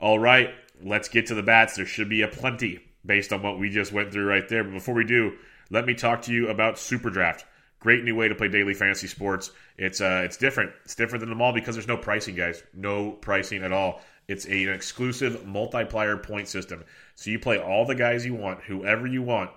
All 0.00 0.18
right, 0.18 0.54
let's 0.82 1.08
get 1.08 1.26
to 1.26 1.34
the 1.34 1.42
bats. 1.42 1.76
There 1.76 1.86
should 1.86 2.08
be 2.08 2.22
a 2.22 2.28
plenty 2.28 2.80
based 3.04 3.32
on 3.32 3.42
what 3.42 3.58
we 3.58 3.68
just 3.68 3.92
went 3.92 4.12
through 4.12 4.26
right 4.26 4.48
there. 4.48 4.64
But 4.64 4.72
before 4.72 4.94
we 4.94 5.04
do, 5.04 5.34
let 5.70 5.84
me 5.84 5.94
talk 5.94 6.22
to 6.22 6.32
you 6.32 6.48
about 6.48 6.78
Super 6.78 7.10
Draft. 7.10 7.44
Great 7.80 8.02
new 8.02 8.16
way 8.16 8.28
to 8.28 8.34
play 8.34 8.48
daily 8.48 8.72
fantasy 8.72 9.06
sports. 9.06 9.50
It's 9.76 10.00
uh, 10.00 10.22
it's 10.24 10.38
different. 10.38 10.72
It's 10.84 10.94
different 10.94 11.20
than 11.20 11.28
them 11.28 11.42
all 11.42 11.52
because 11.52 11.74
there's 11.74 11.88
no 11.88 11.98
pricing, 11.98 12.34
guys. 12.34 12.62
No 12.72 13.10
pricing 13.10 13.62
at 13.62 13.72
all. 13.72 14.00
It's 14.28 14.46
a, 14.46 14.64
an 14.64 14.72
exclusive 14.72 15.46
multiplier 15.46 16.16
point 16.16 16.48
system. 16.48 16.84
So 17.14 17.30
you 17.30 17.38
play 17.38 17.58
all 17.58 17.84
the 17.84 17.94
guys 17.94 18.24
you 18.24 18.34
want, 18.34 18.62
whoever 18.62 19.06
you 19.06 19.22
want, 19.22 19.50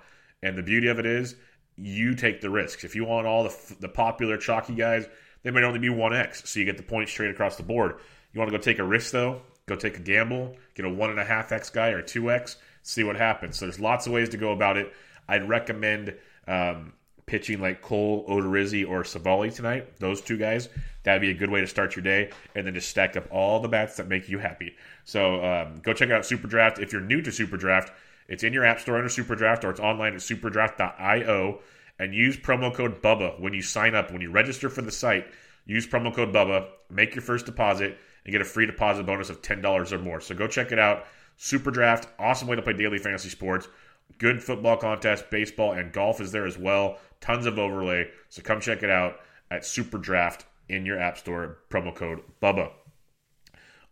and 0.43 0.57
the 0.57 0.63
beauty 0.63 0.87
of 0.87 0.99
it 0.99 1.05
is 1.05 1.35
you 1.75 2.15
take 2.15 2.41
the 2.41 2.49
risks. 2.49 2.83
If 2.83 2.95
you 2.95 3.05
want 3.05 3.27
all 3.27 3.43
the, 3.43 3.75
the 3.79 3.89
popular 3.89 4.37
chalky 4.37 4.75
guys, 4.75 5.07
they 5.43 5.51
might 5.51 5.63
only 5.63 5.79
be 5.79 5.89
1x, 5.89 6.47
so 6.47 6.59
you 6.59 6.65
get 6.65 6.77
the 6.77 6.83
points 6.83 7.11
straight 7.11 7.31
across 7.31 7.55
the 7.55 7.63
board. 7.63 7.99
You 8.33 8.39
want 8.39 8.51
to 8.51 8.57
go 8.57 8.61
take 8.61 8.79
a 8.79 8.83
risk, 8.83 9.11
though? 9.11 9.41
Go 9.67 9.75
take 9.75 9.97
a 9.97 10.01
gamble, 10.01 10.55
get 10.75 10.85
a 10.85 10.89
1.5x 10.89 11.71
guy 11.73 11.89
or 11.89 12.01
2x, 12.01 12.55
see 12.83 13.03
what 13.03 13.15
happens. 13.15 13.57
So 13.57 13.65
there's 13.65 13.79
lots 13.79 14.07
of 14.07 14.13
ways 14.13 14.29
to 14.29 14.37
go 14.37 14.51
about 14.51 14.77
it. 14.77 14.93
I'd 15.27 15.47
recommend 15.47 16.15
um, 16.47 16.93
pitching 17.25 17.61
like 17.61 17.81
Cole, 17.81 18.25
Odorizzi, 18.27 18.87
or 18.87 19.03
Civale 19.03 19.53
tonight. 19.53 19.99
Those 19.99 20.21
two 20.21 20.37
guys. 20.37 20.69
That'd 21.07 21.21
be 21.21 21.31
a 21.31 21.33
good 21.33 21.49
way 21.49 21.61
to 21.61 21.67
start 21.67 21.95
your 21.95 22.03
day, 22.03 22.31
and 22.53 22.67
then 22.67 22.73
just 22.73 22.89
stack 22.89 23.15
up 23.15 23.31
all 23.31 23.61
the 23.61 23.69
bats 23.69 23.95
that 23.95 24.09
make 24.09 24.27
you 24.27 24.39
happy. 24.39 24.75
So 25.05 25.41
um, 25.41 25.79
go 25.81 25.93
check 25.93 26.09
out 26.09 26.25
Super 26.25 26.49
Draft. 26.49 26.79
If 26.79 26.91
you're 26.91 27.01
new 27.01 27.21
to 27.21 27.31
Super 27.31 27.55
Draft, 27.55 27.93
it's 28.27 28.43
in 28.43 28.51
your 28.51 28.65
app 28.65 28.81
store 28.81 28.97
under 28.97 29.07
SuperDraft 29.07 29.63
or 29.63 29.69
it's 29.69 29.79
online 29.79 30.15
at 30.15 30.19
superdraft.io. 30.19 31.61
And 31.97 32.13
use 32.13 32.35
promo 32.35 32.73
code 32.73 33.01
BUBBA 33.01 33.39
when 33.39 33.53
you 33.53 33.61
sign 33.61 33.95
up. 33.95 34.11
When 34.11 34.19
you 34.19 34.31
register 34.31 34.69
for 34.69 34.81
the 34.81 34.91
site, 34.91 35.27
use 35.65 35.87
promo 35.87 36.13
code 36.13 36.33
BUBBA, 36.33 36.67
make 36.89 37.15
your 37.15 37.21
first 37.21 37.45
deposit, 37.45 37.97
and 38.25 38.33
get 38.33 38.41
a 38.41 38.45
free 38.45 38.65
deposit 38.65 39.05
bonus 39.05 39.29
of 39.29 39.41
$10 39.41 39.91
or 39.93 39.99
more. 39.99 40.19
So 40.19 40.35
go 40.35 40.45
check 40.45 40.73
it 40.73 40.77
out. 40.77 41.05
SuperDraft, 41.39 42.07
awesome 42.19 42.49
way 42.49 42.57
to 42.57 42.61
play 42.61 42.73
daily 42.73 42.97
fantasy 42.97 43.29
sports. 43.29 43.69
Good 44.17 44.43
football 44.43 44.75
contest, 44.75 45.29
baseball, 45.29 45.71
and 45.71 45.93
golf 45.93 46.19
is 46.19 46.33
there 46.33 46.45
as 46.45 46.57
well. 46.57 46.97
Tons 47.21 47.45
of 47.45 47.57
overlay. 47.57 48.09
So 48.27 48.41
come 48.41 48.59
check 48.59 48.83
it 48.83 48.89
out 48.89 49.21
at 49.49 49.61
SuperDraft 49.61 50.43
in 50.69 50.85
your 50.85 50.99
app 50.99 51.17
store. 51.17 51.57
Promo 51.69 51.93
code 51.93 52.21
BUBBA. 52.41 52.71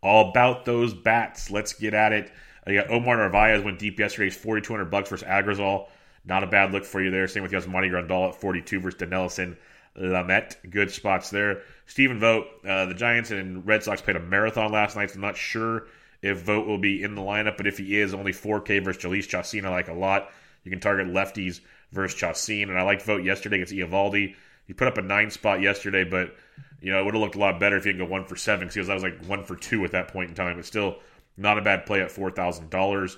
All 0.02 0.30
about 0.30 0.64
those 0.64 0.94
bats. 0.94 1.50
Let's 1.50 1.72
get 1.72 1.94
at 1.94 2.12
it. 2.12 2.30
You 2.66 2.80
got 2.80 2.90
Omar 2.90 3.16
Narvaez 3.16 3.62
went 3.62 3.78
deep 3.78 3.98
yesterday. 3.98 4.26
He's 4.26 4.36
4,200 4.36 4.90
bucks 4.90 5.10
versus 5.10 5.26
Agrazal. 5.26 5.88
Not 6.24 6.42
a 6.42 6.48
bad 6.48 6.72
look 6.72 6.84
for 6.84 7.00
you 7.00 7.10
there. 7.10 7.28
Same 7.28 7.42
with 7.42 7.52
Yasmani 7.52 7.90
Grandal 7.90 8.30
at 8.30 8.40
42 8.40 8.80
versus 8.80 9.00
Dinelson 9.00 9.56
Lamet. 9.96 10.56
Good 10.68 10.90
spots 10.90 11.30
there. 11.30 11.62
Stephen 11.86 12.18
Vogt, 12.18 12.48
uh, 12.66 12.86
the 12.86 12.94
Giants 12.94 13.30
and 13.30 13.66
Red 13.66 13.84
Sox 13.84 14.02
played 14.02 14.16
a 14.16 14.20
marathon 14.20 14.72
last 14.72 14.96
night. 14.96 15.10
So 15.10 15.16
I'm 15.16 15.20
not 15.22 15.36
sure 15.36 15.86
if 16.22 16.42
Vogt 16.42 16.66
will 16.66 16.78
be 16.78 17.02
in 17.02 17.14
the 17.14 17.22
lineup, 17.22 17.56
but 17.56 17.66
if 17.66 17.78
he 17.78 17.98
is, 17.98 18.12
only 18.12 18.32
4K 18.32 18.82
versus 18.84 19.02
Jhoulys 19.02 19.28
Chacin 19.28 19.64
I 19.64 19.70
like 19.70 19.88
a 19.88 19.94
lot. 19.94 20.30
You 20.64 20.70
can 20.70 20.80
target 20.80 21.06
lefties 21.06 21.60
versus 21.92 22.18
Chacin, 22.18 22.68
and 22.68 22.78
I 22.78 22.82
liked 22.82 23.02
Vogt 23.02 23.24
yesterday 23.24 23.56
against 23.60 23.72
Eovaldi. 23.72 24.34
He 24.66 24.72
put 24.72 24.88
up 24.88 24.98
a 24.98 25.02
nine 25.02 25.30
spot 25.30 25.60
yesterday, 25.60 26.04
but 26.04 26.34
you 26.80 26.92
know 26.92 27.00
it 27.00 27.04
would 27.04 27.14
have 27.14 27.20
looked 27.20 27.36
a 27.36 27.40
lot 27.40 27.60
better 27.60 27.76
if 27.76 27.84
he 27.84 27.92
could 27.92 27.98
go 27.98 28.06
one 28.06 28.24
for 28.24 28.36
seven 28.36 28.68
because 28.68 28.88
I 28.88 28.94
was 28.94 29.02
like 29.02 29.24
one 29.26 29.44
for 29.44 29.56
two 29.56 29.84
at 29.84 29.92
that 29.92 30.08
point 30.08 30.30
in 30.30 30.34
time. 30.34 30.56
But 30.56 30.66
still, 30.66 30.98
not 31.36 31.58
a 31.58 31.62
bad 31.62 31.86
play 31.86 32.00
at 32.00 32.10
four 32.10 32.30
thousand 32.30 32.66
uh, 32.66 32.68
dollars. 32.68 33.16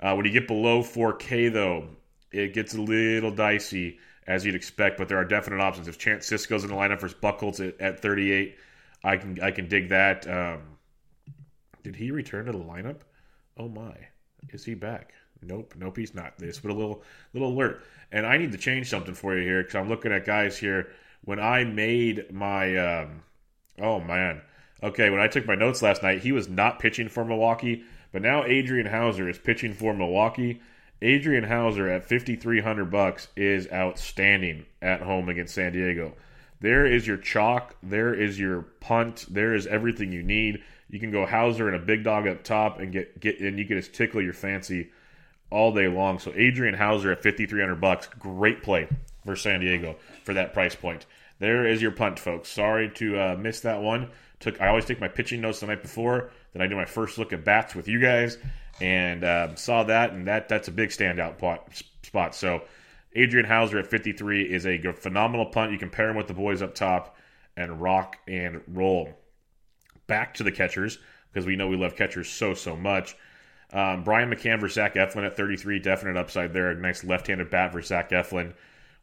When 0.00 0.24
you 0.24 0.30
get 0.30 0.46
below 0.46 0.82
4K 0.82 1.52
though, 1.52 1.88
it 2.30 2.52
gets 2.52 2.74
a 2.74 2.80
little 2.80 3.30
dicey 3.30 3.98
as 4.26 4.44
you'd 4.44 4.54
expect, 4.54 4.98
but 4.98 5.08
there 5.08 5.18
are 5.18 5.24
definite 5.24 5.60
options. 5.60 5.88
If 5.88 5.98
Chance 5.98 6.28
Sisco's 6.28 6.64
in 6.64 6.70
the 6.70 6.76
lineup 6.76 7.00
versus 7.00 7.16
Buchholz 7.20 7.66
at, 7.66 7.80
at 7.80 8.00
38, 8.00 8.56
I 9.04 9.16
can 9.16 9.40
I 9.40 9.50
can 9.50 9.68
dig 9.68 9.90
that. 9.90 10.28
Um, 10.28 10.62
did 11.82 11.96
he 11.96 12.10
return 12.10 12.46
to 12.46 12.52
the 12.52 12.58
lineup? 12.58 13.00
Oh 13.56 13.68
my, 13.68 13.94
is 14.50 14.64
he 14.64 14.74
back? 14.74 15.12
Nope, 15.42 15.74
nope, 15.76 15.96
he's 15.96 16.14
not. 16.14 16.38
This, 16.38 16.58
but 16.58 16.70
a 16.70 16.74
little 16.74 17.02
little 17.32 17.52
alert. 17.52 17.82
And 18.12 18.26
I 18.26 18.36
need 18.36 18.52
to 18.52 18.58
change 18.58 18.88
something 18.88 19.14
for 19.14 19.36
you 19.36 19.42
here 19.42 19.62
because 19.62 19.74
I'm 19.76 19.88
looking 19.88 20.12
at 20.12 20.24
guys 20.24 20.58
here. 20.58 20.88
When 21.24 21.40
I 21.40 21.64
made 21.64 22.32
my, 22.32 22.76
um, 22.76 23.22
oh 23.80 24.00
man, 24.00 24.42
okay, 24.82 25.10
when 25.10 25.20
I 25.20 25.28
took 25.28 25.46
my 25.46 25.54
notes 25.54 25.82
last 25.82 26.02
night, 26.02 26.22
he 26.22 26.32
was 26.32 26.48
not 26.48 26.78
pitching 26.78 27.08
for 27.08 27.24
Milwaukee, 27.24 27.84
but 28.12 28.22
now 28.22 28.44
Adrian 28.44 28.86
Houser 28.86 29.28
is 29.28 29.38
pitching 29.38 29.74
for 29.74 29.92
Milwaukee. 29.92 30.60
Adrian 31.02 31.44
Houser 31.44 31.90
at 31.90 32.08
5300 32.08 32.90
bucks 32.90 33.28
is 33.36 33.68
outstanding 33.72 34.64
at 34.80 35.02
home 35.02 35.28
against 35.28 35.54
San 35.54 35.72
Diego. 35.72 36.14
There 36.60 36.86
is 36.86 37.06
your 37.06 37.18
chalk, 37.18 37.76
there 37.82 38.14
is 38.14 38.38
your 38.38 38.62
punt, 38.80 39.26
there 39.28 39.54
is 39.54 39.66
everything 39.66 40.12
you 40.12 40.22
need. 40.22 40.62
You 40.88 41.00
can 41.00 41.10
go 41.10 41.26
Houser 41.26 41.66
and 41.66 41.76
a 41.76 41.84
big 41.84 42.02
dog 42.04 42.26
up 42.26 42.44
top 42.44 42.78
and 42.78 42.92
get 42.92 43.20
get 43.20 43.40
and 43.40 43.58
you 43.58 43.66
can 43.66 43.76
just 43.76 43.92
tickle 43.92 44.22
your 44.22 44.32
fancy 44.32 44.90
all 45.50 45.72
day 45.72 45.88
long. 45.88 46.18
So 46.18 46.32
Adrian 46.34 46.74
Houser 46.74 47.12
at 47.12 47.22
5300 47.22 47.80
bucks, 47.80 48.08
great 48.18 48.62
play 48.62 48.88
for 49.24 49.36
San 49.36 49.60
Diego 49.60 49.96
for 50.24 50.34
that 50.34 50.52
price 50.52 50.74
point. 50.74 51.06
There 51.38 51.66
is 51.66 51.82
your 51.82 51.90
punt, 51.90 52.18
folks. 52.18 52.48
Sorry 52.48 52.90
to 52.94 53.18
uh, 53.18 53.36
miss 53.36 53.60
that 53.60 53.82
one. 53.82 54.10
Took 54.40 54.60
I 54.60 54.68
always 54.68 54.84
take 54.84 55.00
my 55.00 55.08
pitching 55.08 55.40
notes 55.40 55.60
the 55.60 55.66
night 55.66 55.82
before. 55.82 56.30
Then 56.52 56.62
I 56.62 56.66
do 56.66 56.76
my 56.76 56.84
first 56.84 57.18
look 57.18 57.32
at 57.32 57.44
bats 57.44 57.74
with 57.74 57.88
you 57.88 58.00
guys 58.00 58.38
and 58.80 59.24
um, 59.24 59.56
saw 59.56 59.84
that, 59.84 60.12
and 60.12 60.26
that 60.26 60.48
that's 60.48 60.68
a 60.68 60.72
big 60.72 60.90
standout 60.90 61.38
pot, 61.38 61.82
spot. 62.02 62.34
So 62.34 62.62
Adrian 63.14 63.46
Houser 63.46 63.78
at 63.78 63.86
53 63.86 64.42
is 64.42 64.66
a 64.66 64.78
phenomenal 64.92 65.46
punt. 65.46 65.72
You 65.72 65.78
can 65.78 65.90
pair 65.90 66.10
him 66.10 66.16
with 66.16 66.26
the 66.26 66.34
boys 66.34 66.62
up 66.62 66.74
top 66.74 67.16
and 67.56 67.80
rock 67.80 68.18
and 68.28 68.62
roll. 68.68 69.10
Back 70.06 70.34
to 70.34 70.42
the 70.42 70.52
catchers 70.52 70.98
because 71.32 71.46
we 71.46 71.56
know 71.56 71.68
we 71.68 71.76
love 71.76 71.96
catchers 71.96 72.28
so 72.28 72.54
so 72.54 72.76
much. 72.76 73.16
Um, 73.76 74.04
Brian 74.04 74.30
McCann 74.30 74.58
versus 74.58 74.76
Zach 74.76 74.94
Eflin 74.94 75.26
at 75.26 75.36
33, 75.36 75.80
definite 75.80 76.16
upside 76.16 76.54
there. 76.54 76.70
A 76.70 76.74
nice 76.74 77.04
left-handed 77.04 77.50
bat 77.50 77.74
versus 77.74 77.88
Zach 77.88 78.08
Eflin. 78.08 78.54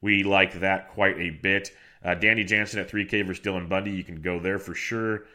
We 0.01 0.23
like 0.23 0.61
that 0.61 0.89
quite 0.89 1.19
a 1.19 1.29
bit. 1.29 1.69
Uh, 2.03 2.15
Danny 2.15 2.43
Jansen 2.43 2.79
at 2.79 2.89
3K 2.89 3.23
versus 3.27 3.45
Dylan 3.45 3.69
Bundy. 3.69 3.91
You 3.91 4.03
can 4.03 4.21
go 4.21 4.39
there 4.39 4.57
for 4.57 4.73
sure. 4.73 5.25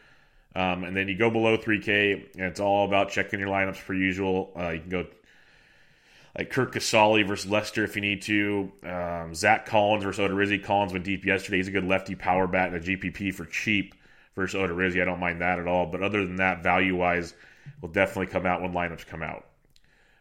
Um, 0.55 0.83
and 0.83 0.93
then 0.93 1.07
you 1.07 1.15
go 1.17 1.29
below 1.29 1.57
3K, 1.57 2.33
and 2.33 2.43
it's 2.43 2.59
all 2.59 2.85
about 2.85 3.11
checking 3.11 3.39
your 3.39 3.47
lineups 3.47 3.85
per 3.85 3.93
usual. 3.93 4.51
Uh, 4.59 4.71
you 4.71 4.81
can 4.81 4.89
go 4.89 5.05
like 6.37 6.49
Curt 6.49 6.73
Casali 6.73 7.25
versus 7.25 7.49
Lester 7.49 7.85
if 7.85 7.95
you 7.95 8.01
need 8.01 8.23
to. 8.23 8.69
Um, 8.83 9.33
Zack 9.33 9.65
Collins 9.65 10.03
versus 10.03 10.29
Odorizzi. 10.29 10.61
Collins 10.61 10.91
went 10.91 11.05
deep 11.05 11.25
yesterday. 11.25 11.57
He's 11.57 11.69
a 11.69 11.71
good 11.71 11.85
lefty 11.85 12.13
power 12.13 12.45
bat 12.45 12.73
and 12.73 12.75
a 12.75 12.85
GPP 12.85 13.33
for 13.33 13.45
cheap 13.45 13.95
versus 14.35 14.59
Odorizzi. 14.59 15.01
I 15.01 15.05
don't 15.05 15.21
mind 15.21 15.39
that 15.39 15.59
at 15.59 15.67
all. 15.67 15.85
But 15.85 16.03
other 16.03 16.25
than 16.25 16.35
that, 16.37 16.61
value 16.61 16.97
wise, 16.97 17.33
will 17.81 17.89
definitely 17.89 18.31
come 18.31 18.45
out 18.45 18.61
when 18.61 18.73
lineups 18.73 19.05
come 19.05 19.23
out. 19.23 19.45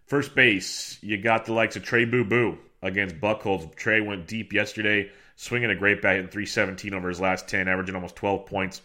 First 0.06 0.34
base, 0.34 0.98
you 1.02 1.18
got 1.18 1.44
the 1.44 1.52
likes 1.52 1.76
of 1.76 1.84
Trey 1.84 2.04
Boo 2.04 2.24
Boo 2.24 2.58
against 2.82 3.20
Buchholz. 3.20 3.74
Trey 3.74 4.00
went 4.00 4.26
deep 4.26 4.52
yesterday, 4.52 5.10
swinging 5.36 5.70
a 5.70 5.76
great 5.76 6.00
bat, 6.00 6.16
hitting 6.16 6.30
317 6.30 6.94
over 6.94 7.08
his 7.08 7.20
last 7.20 7.48
10, 7.48 7.68
averaging 7.68 7.94
almost 7.94 8.16
12 8.16 8.46
points 8.46 8.80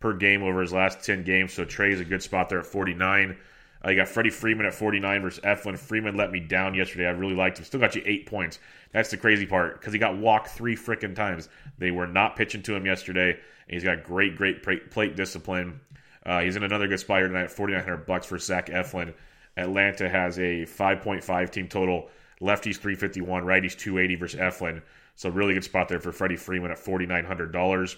per 0.00 0.12
game 0.12 0.42
over 0.42 0.60
his 0.60 0.72
last 0.72 1.04
10 1.04 1.24
games. 1.24 1.52
So 1.52 1.64
Trey 1.64 1.92
is 1.92 2.00
a 2.00 2.04
good 2.04 2.22
spot 2.22 2.48
there 2.48 2.60
at 2.60 2.66
49. 2.66 3.36
Uh, 3.84 3.90
you 3.90 3.96
got 3.96 4.08
Freddie 4.08 4.30
Freeman 4.30 4.66
at 4.66 4.74
49 4.74 5.22
versus 5.22 5.42
Eflin. 5.44 5.78
Freeman 5.78 6.16
let 6.16 6.32
me 6.32 6.40
down 6.40 6.74
yesterday. 6.74 7.06
I 7.06 7.10
really 7.10 7.34
liked 7.34 7.58
him. 7.58 7.64
Still 7.64 7.80
got 7.80 7.94
you 7.94 8.02
eight 8.04 8.26
points. 8.26 8.58
That's 8.92 9.10
the 9.10 9.16
crazy 9.16 9.46
part 9.46 9.80
because 9.80 9.92
he 9.92 9.98
got 9.98 10.16
walked 10.16 10.48
three 10.48 10.76
freaking 10.76 11.14
times. 11.14 11.48
They 11.78 11.90
were 11.90 12.06
not 12.06 12.36
pitching 12.36 12.62
to 12.62 12.74
him 12.74 12.86
yesterday. 12.86 13.30
And 13.30 13.74
he's 13.74 13.84
got 13.84 14.02
great, 14.02 14.36
great 14.36 14.62
plate 14.90 15.14
discipline. 15.14 15.80
Uh, 16.28 16.40
he's 16.40 16.56
in 16.56 16.62
another 16.62 16.86
good 16.86 17.00
spot 17.00 17.20
here 17.20 17.28
tonight 17.28 17.50
4900 17.50 18.04
bucks 18.04 18.26
for 18.26 18.38
Zach 18.38 18.66
Eflin. 18.66 19.14
Atlanta 19.56 20.08
has 20.10 20.38
a 20.38 20.66
5.5 20.66 21.50
team 21.50 21.68
total. 21.68 22.10
Lefties 22.40 22.76
351, 22.76 23.44
righties 23.44 23.76
280 23.76 24.14
versus 24.16 24.38
Eflin. 24.38 24.82
So 25.16 25.30
really 25.30 25.54
good 25.54 25.64
spot 25.64 25.88
there 25.88 25.98
for 25.98 26.12
Freddie 26.12 26.36
Freeman 26.36 26.70
at 26.70 26.76
$4,900. 26.76 27.96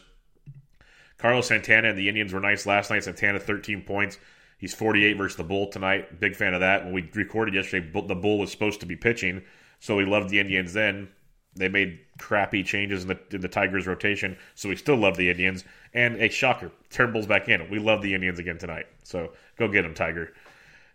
Carlos 1.18 1.49
Santana 1.49 1.88
and 1.88 1.99
the 1.99 2.08
Indians 2.08 2.32
were 2.32 2.40
nice 2.40 2.64
last 2.66 2.88
night. 2.88 3.04
Santana 3.04 3.40
13 3.40 3.82
points. 3.82 4.16
He's 4.58 4.75
48 4.75 5.14
versus 5.14 5.37
the 5.37 5.44
Bull 5.44 5.66
tonight. 5.66 6.20
Big 6.20 6.37
fan 6.37 6.54
of 6.54 6.60
that. 6.60 6.84
When 6.84 6.94
we 6.94 7.10
recorded 7.14 7.54
yesterday, 7.54 7.90
the 7.92 8.14
Bull 8.14 8.38
was 8.38 8.52
supposed 8.52 8.80
to 8.80 8.87
be 8.87 8.96
pitching, 8.96 9.42
so 9.80 9.96
we 9.96 10.04
loved 10.04 10.30
the 10.30 10.38
Indians 10.38 10.72
then. 10.72 11.08
They 11.57 11.69
made 11.69 11.99
crappy 12.19 12.62
changes 12.62 13.02
in 13.02 13.09
the, 13.09 13.19
in 13.33 13.40
the 13.40 13.49
Tigers' 13.49 13.87
rotation, 13.87 14.37
so 14.54 14.69
we 14.69 14.76
still 14.76 14.97
love 14.97 15.16
the 15.16 15.30
Indians. 15.30 15.64
And 15.92 16.16
a 16.16 16.28
shocker, 16.28 16.71
Turnbull's 16.90 17.26
back 17.26 17.49
in. 17.49 17.69
We 17.71 17.78
love 17.78 18.02
the 18.02 18.14
Indians 18.14 18.38
again 18.38 18.59
tonight. 18.59 18.87
So 19.02 19.33
go 19.57 19.69
get 19.69 19.83
them, 19.83 19.95
Tiger. 19.95 20.33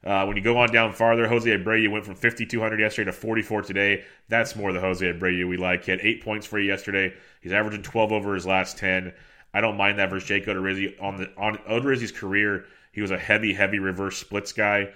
Uh, 0.05 0.23
when 0.25 0.37
you 0.37 0.43
go 0.43 0.57
on 0.57 0.71
down 0.71 0.93
farther, 0.93 1.27
Jose 1.27 1.49
Abreu 1.49 1.89
went 1.89 2.05
from 2.05 2.15
5,200 2.15 2.79
yesterday 2.79 3.11
to 3.11 3.11
44 3.11 3.63
today. 3.63 4.03
That's 4.29 4.55
more 4.55 4.71
the 4.71 4.79
Jose 4.79 5.05
Abreu 5.05 5.49
we 5.49 5.57
like. 5.57 5.85
He 5.85 5.91
had 5.91 5.99
eight 6.01 6.23
points 6.23 6.45
for 6.45 6.59
you 6.59 6.67
yesterday. 6.67 7.13
He's 7.41 7.51
averaging 7.51 7.81
12 7.81 8.11
over 8.11 8.35
his 8.35 8.45
last 8.45 8.77
10. 8.77 9.13
I 9.53 9.61
don't 9.61 9.77
mind 9.77 9.97
that 9.97 10.11
versus 10.11 10.27
Jake 10.27 10.45
Odorizzi. 10.45 11.01
On 11.01 11.17
the 11.17 11.31
on 11.37 11.57
Odorizzi's 11.69 12.11
career, 12.11 12.65
he 12.91 13.01
was 13.01 13.11
a 13.11 13.17
heavy, 13.17 13.53
heavy 13.53 13.79
reverse 13.79 14.17
splits 14.17 14.51
guy. 14.53 14.89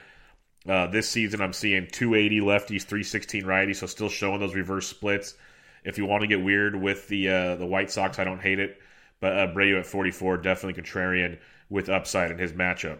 Uh, 0.67 0.85
this 0.87 1.09
season, 1.09 1.41
I'm 1.41 1.53
seeing 1.53 1.87
280 1.87 2.41
lefties, 2.41 2.83
316 2.83 3.43
righties, 3.43 3.77
so 3.77 3.87
still 3.87 4.09
showing 4.09 4.39
those 4.39 4.53
reverse 4.53 4.87
splits. 4.87 5.35
If 5.83 5.97
you 5.97 6.05
want 6.05 6.21
to 6.21 6.27
get 6.27 6.43
weird 6.43 6.75
with 6.75 7.07
the 7.07 7.29
uh, 7.29 7.55
the 7.55 7.65
White 7.65 7.91
Sox, 7.91 8.19
I 8.19 8.23
don't 8.23 8.41
hate 8.41 8.59
it. 8.59 8.79
But 9.19 9.33
Abreu 9.33 9.79
at 9.79 9.85
44, 9.85 10.37
definitely 10.37 10.81
contrarian 10.81 11.39
with 11.69 11.89
upside 11.89 12.31
in 12.31 12.37
his 12.37 12.53
matchup. 12.53 12.99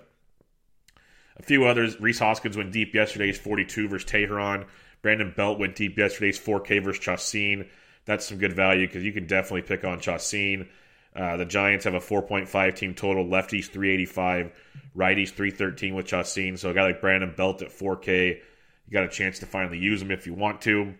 A 1.38 1.44
few 1.44 1.66
others. 1.66 2.00
Rhys 2.00 2.20
Hoskins 2.20 2.58
went 2.58 2.72
deep 2.72 2.94
yesterday. 2.94 3.28
He's 3.28 3.40
42 3.40 3.88
versus 3.88 4.10
Teheran. 4.10 4.66
Brandon 5.02 5.34
Belt 5.36 5.60
went 5.60 5.76
deep 5.76 5.98
yesterday. 5.98 6.28
He's 6.28 6.40
4K 6.40 6.84
versus 6.84 7.02
Chacin. 7.02 7.68
That's 8.06 8.28
some 8.28 8.38
good 8.38 8.54
value 8.54 8.88
because 8.88 9.04
you 9.04 9.14
can 9.14 9.28
definitely 9.28 9.62
pick 9.62 9.86
on 9.86 10.02
Chacin. 10.02 10.68
Uh, 11.16 11.38
the 11.38 11.46
Giants 11.46 11.86
have 11.86 11.94
a 11.94 12.00
4.5 12.00 12.76
team 12.76 12.94
total. 12.94 13.26
Lefties 13.26 13.68
385, 13.70 14.52
righties 14.96 15.30
313 15.30 15.96
with 15.96 16.06
Chacin. 16.06 16.58
So 16.58 16.70
a 16.70 16.74
guy 16.74 16.84
like 16.84 17.02
Brandon 17.02 17.34
Belt 17.36 17.62
at 17.62 17.70
4K, 17.70 18.36
you 18.36 18.92
got 18.92 19.06
a 19.06 19.10
chance 19.10 19.40
to 19.40 19.46
finally 19.46 19.78
use 19.78 20.02
him 20.02 20.12
if 20.12 20.28
you 20.28 20.34
want 20.34 20.62
to. 20.62 20.94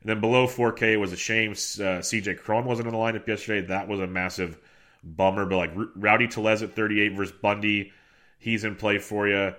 And 0.00 0.10
then 0.10 0.20
below 0.20 0.46
4K 0.46 0.98
was 0.98 1.12
a 1.12 1.16
shame. 1.16 1.52
Uh, 1.52 2.00
CJ 2.00 2.40
Cron 2.40 2.64
wasn't 2.64 2.88
in 2.88 2.94
the 2.94 2.98
lineup 2.98 3.26
yesterday. 3.26 3.66
That 3.66 3.88
was 3.88 4.00
a 4.00 4.06
massive 4.06 4.58
bummer. 5.02 5.44
But 5.46 5.56
like 5.56 5.72
Rowdy 5.96 6.28
Tellez 6.28 6.62
at 6.62 6.74
38 6.74 7.16
versus 7.16 7.34
Bundy, 7.40 7.92
he's 8.38 8.64
in 8.64 8.76
play 8.76 8.98
for 8.98 9.28
you. 9.28 9.54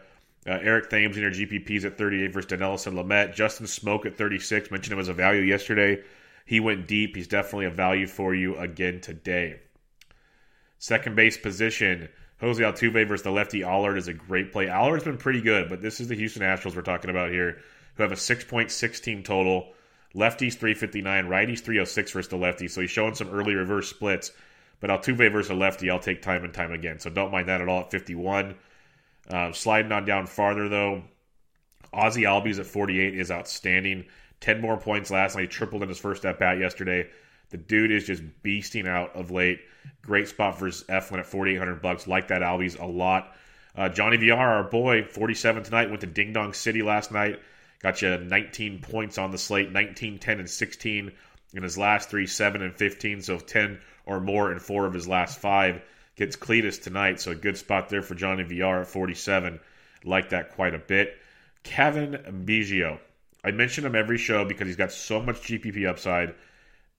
Uh, 0.48 0.58
Eric 0.62 0.90
Thames 0.90 1.18
in 1.18 1.24
your 1.24 1.32
GPPs 1.32 1.84
at 1.84 1.98
38 1.98 2.34
versus 2.34 2.52
Dinelson 2.52 2.94
Lamet. 2.94 3.36
Justin 3.36 3.66
Smoak 3.66 4.06
at 4.06 4.18
36. 4.18 4.72
Mentioned 4.72 4.94
him 4.94 5.00
as 5.00 5.10
a 5.10 5.14
value 5.14 5.42
yesterday. 5.42 6.02
He 6.46 6.60
went 6.60 6.88
deep. 6.88 7.16
He's 7.16 7.28
definitely 7.28 7.66
a 7.66 7.72
value 7.72 8.08
for 8.08 8.34
you 8.34 8.58
again 8.58 9.02
today. 9.02 9.60
Second 10.80 11.16
base 11.16 11.38
position, 11.38 12.08
Jose 12.40 12.64
Altuve 12.64 13.08
versus 13.08 13.24
the 13.24 13.32
lefty 13.32 13.64
Allard 13.64 13.98
is 13.98 14.08
a 14.08 14.14
great 14.14 14.54
play. 14.54 14.70
Allard's 14.70 15.04
been 15.04 15.18
pretty 15.18 15.42
good, 15.42 15.68
but 15.68 15.82
this 15.82 16.00
is 16.00 16.08
the 16.08 16.16
Houston 16.16 16.42
Astros 16.42 16.76
we're 16.76 16.82
talking 16.82 17.10
about 17.10 17.32
here, 17.32 17.62
who 17.96 18.04
have 18.04 18.14
a 18.14 18.16
6.6 18.16 19.04
team 19.04 19.24
total. 19.24 19.74
Lefties 20.16 20.56
359, 20.56 21.26
righties 21.26 21.60
306 21.60 22.12
versus 22.12 22.30
the 22.30 22.38
lefty. 22.38 22.68
So 22.68 22.82
he's 22.82 22.90
showing 22.90 23.16
some 23.16 23.30
early 23.30 23.54
reverse 23.54 23.90
splits. 23.90 24.32
But 24.80 24.90
Altuve 24.90 25.32
versus 25.32 25.52
a 25.52 25.56
lefty, 25.56 25.90
I'll 25.90 26.00
take 26.00 26.22
time 26.22 26.44
and 26.44 26.54
time 26.54 26.72
again. 26.72 27.00
So 27.00 27.10
don't 27.10 27.32
mind 27.32 27.50
that 27.50 27.62
at 27.62 27.68
all 27.68 27.82
at 27.82 27.92
51. 27.92 28.56
Uh, 29.30 29.52
sliding 29.52 29.92
on 29.92 30.06
down 30.06 30.26
farther, 30.26 30.70
though, 30.70 31.04
Ozzy 31.94 32.24
Albies 32.24 32.60
at 32.60 32.66
48 32.66 33.20
is 33.20 33.32
outstanding. 33.32 34.06
10 34.40 34.62
more 34.62 34.78
points 34.78 35.12
last 35.12 35.36
night. 35.36 35.52
Tripled 35.52 35.84
in 35.84 35.90
his 35.90 36.00
first 36.00 36.26
at 36.26 36.40
bat 36.40 36.58
yesterday. 36.60 37.10
The 37.50 37.58
dude 37.58 37.92
is 37.92 38.06
just 38.06 38.24
beasting 38.44 38.88
out 38.88 39.16
of 39.16 39.32
late. 39.32 39.60
Great 40.02 40.28
spot 40.28 40.58
for 40.58 40.70
Eflin 40.70 41.20
at 41.20 41.26
4,800 41.26 41.82
bucks. 41.82 42.08
Like 42.08 42.30
that 42.30 42.42
Albies 42.42 42.80
a 42.80 42.86
lot. 42.86 43.36
Uh, 43.76 43.90
Johnny 43.90 44.18
Villar, 44.18 44.38
our 44.38 44.64
boy, 44.64 45.04
47 45.04 45.64
tonight. 45.64 45.90
Went 45.90 46.02
to 46.02 46.08
Ding 46.08 46.34
Dong 46.34 46.54
City 46.54 46.82
last 46.82 47.12
night. 47.12 47.40
Got 47.82 48.02
you 48.02 48.18
19 48.18 48.80
points 48.80 49.18
on 49.18 49.32
the 49.32 49.38
slate 49.38 49.72
19, 49.72 50.20
10, 50.20 50.40
and 50.40 50.50
16 50.50 51.12
in 51.54 51.64
his 51.64 51.78
last 51.78 52.10
three, 52.10 52.28
7 52.28 52.62
and 52.62 52.76
15. 52.76 53.22
So 53.22 53.40
10 53.40 53.80
or 54.06 54.20
more 54.20 54.52
in 54.52 54.60
four 54.60 54.86
of 54.86 54.94
his 54.94 55.08
last 55.08 55.40
five. 55.40 55.82
Gets 56.16 56.36
Cletus 56.36 56.82
tonight. 56.82 57.22
So 57.22 57.32
a 57.32 57.36
good 57.36 57.58
spot 57.58 57.90
there 57.90 58.02
for 58.02 58.16
Johnny 58.16 58.44
Villar 58.44 58.82
at 58.82 58.88
47. 58.88 59.60
Like 60.04 60.30
that 60.30 60.52
quite 60.52 60.74
a 60.74 60.80
bit. 60.80 61.18
Cavan 61.64 62.44
Biggio. 62.46 63.00
I 63.44 63.52
mention 63.52 63.86
him 63.86 63.96
every 63.96 64.18
show 64.18 64.44
because 64.44 64.68
he's 64.68 64.76
got 64.76 64.92
so 64.92 65.22
much 65.22 65.42
GPP 65.42 65.88
upside 65.88 66.36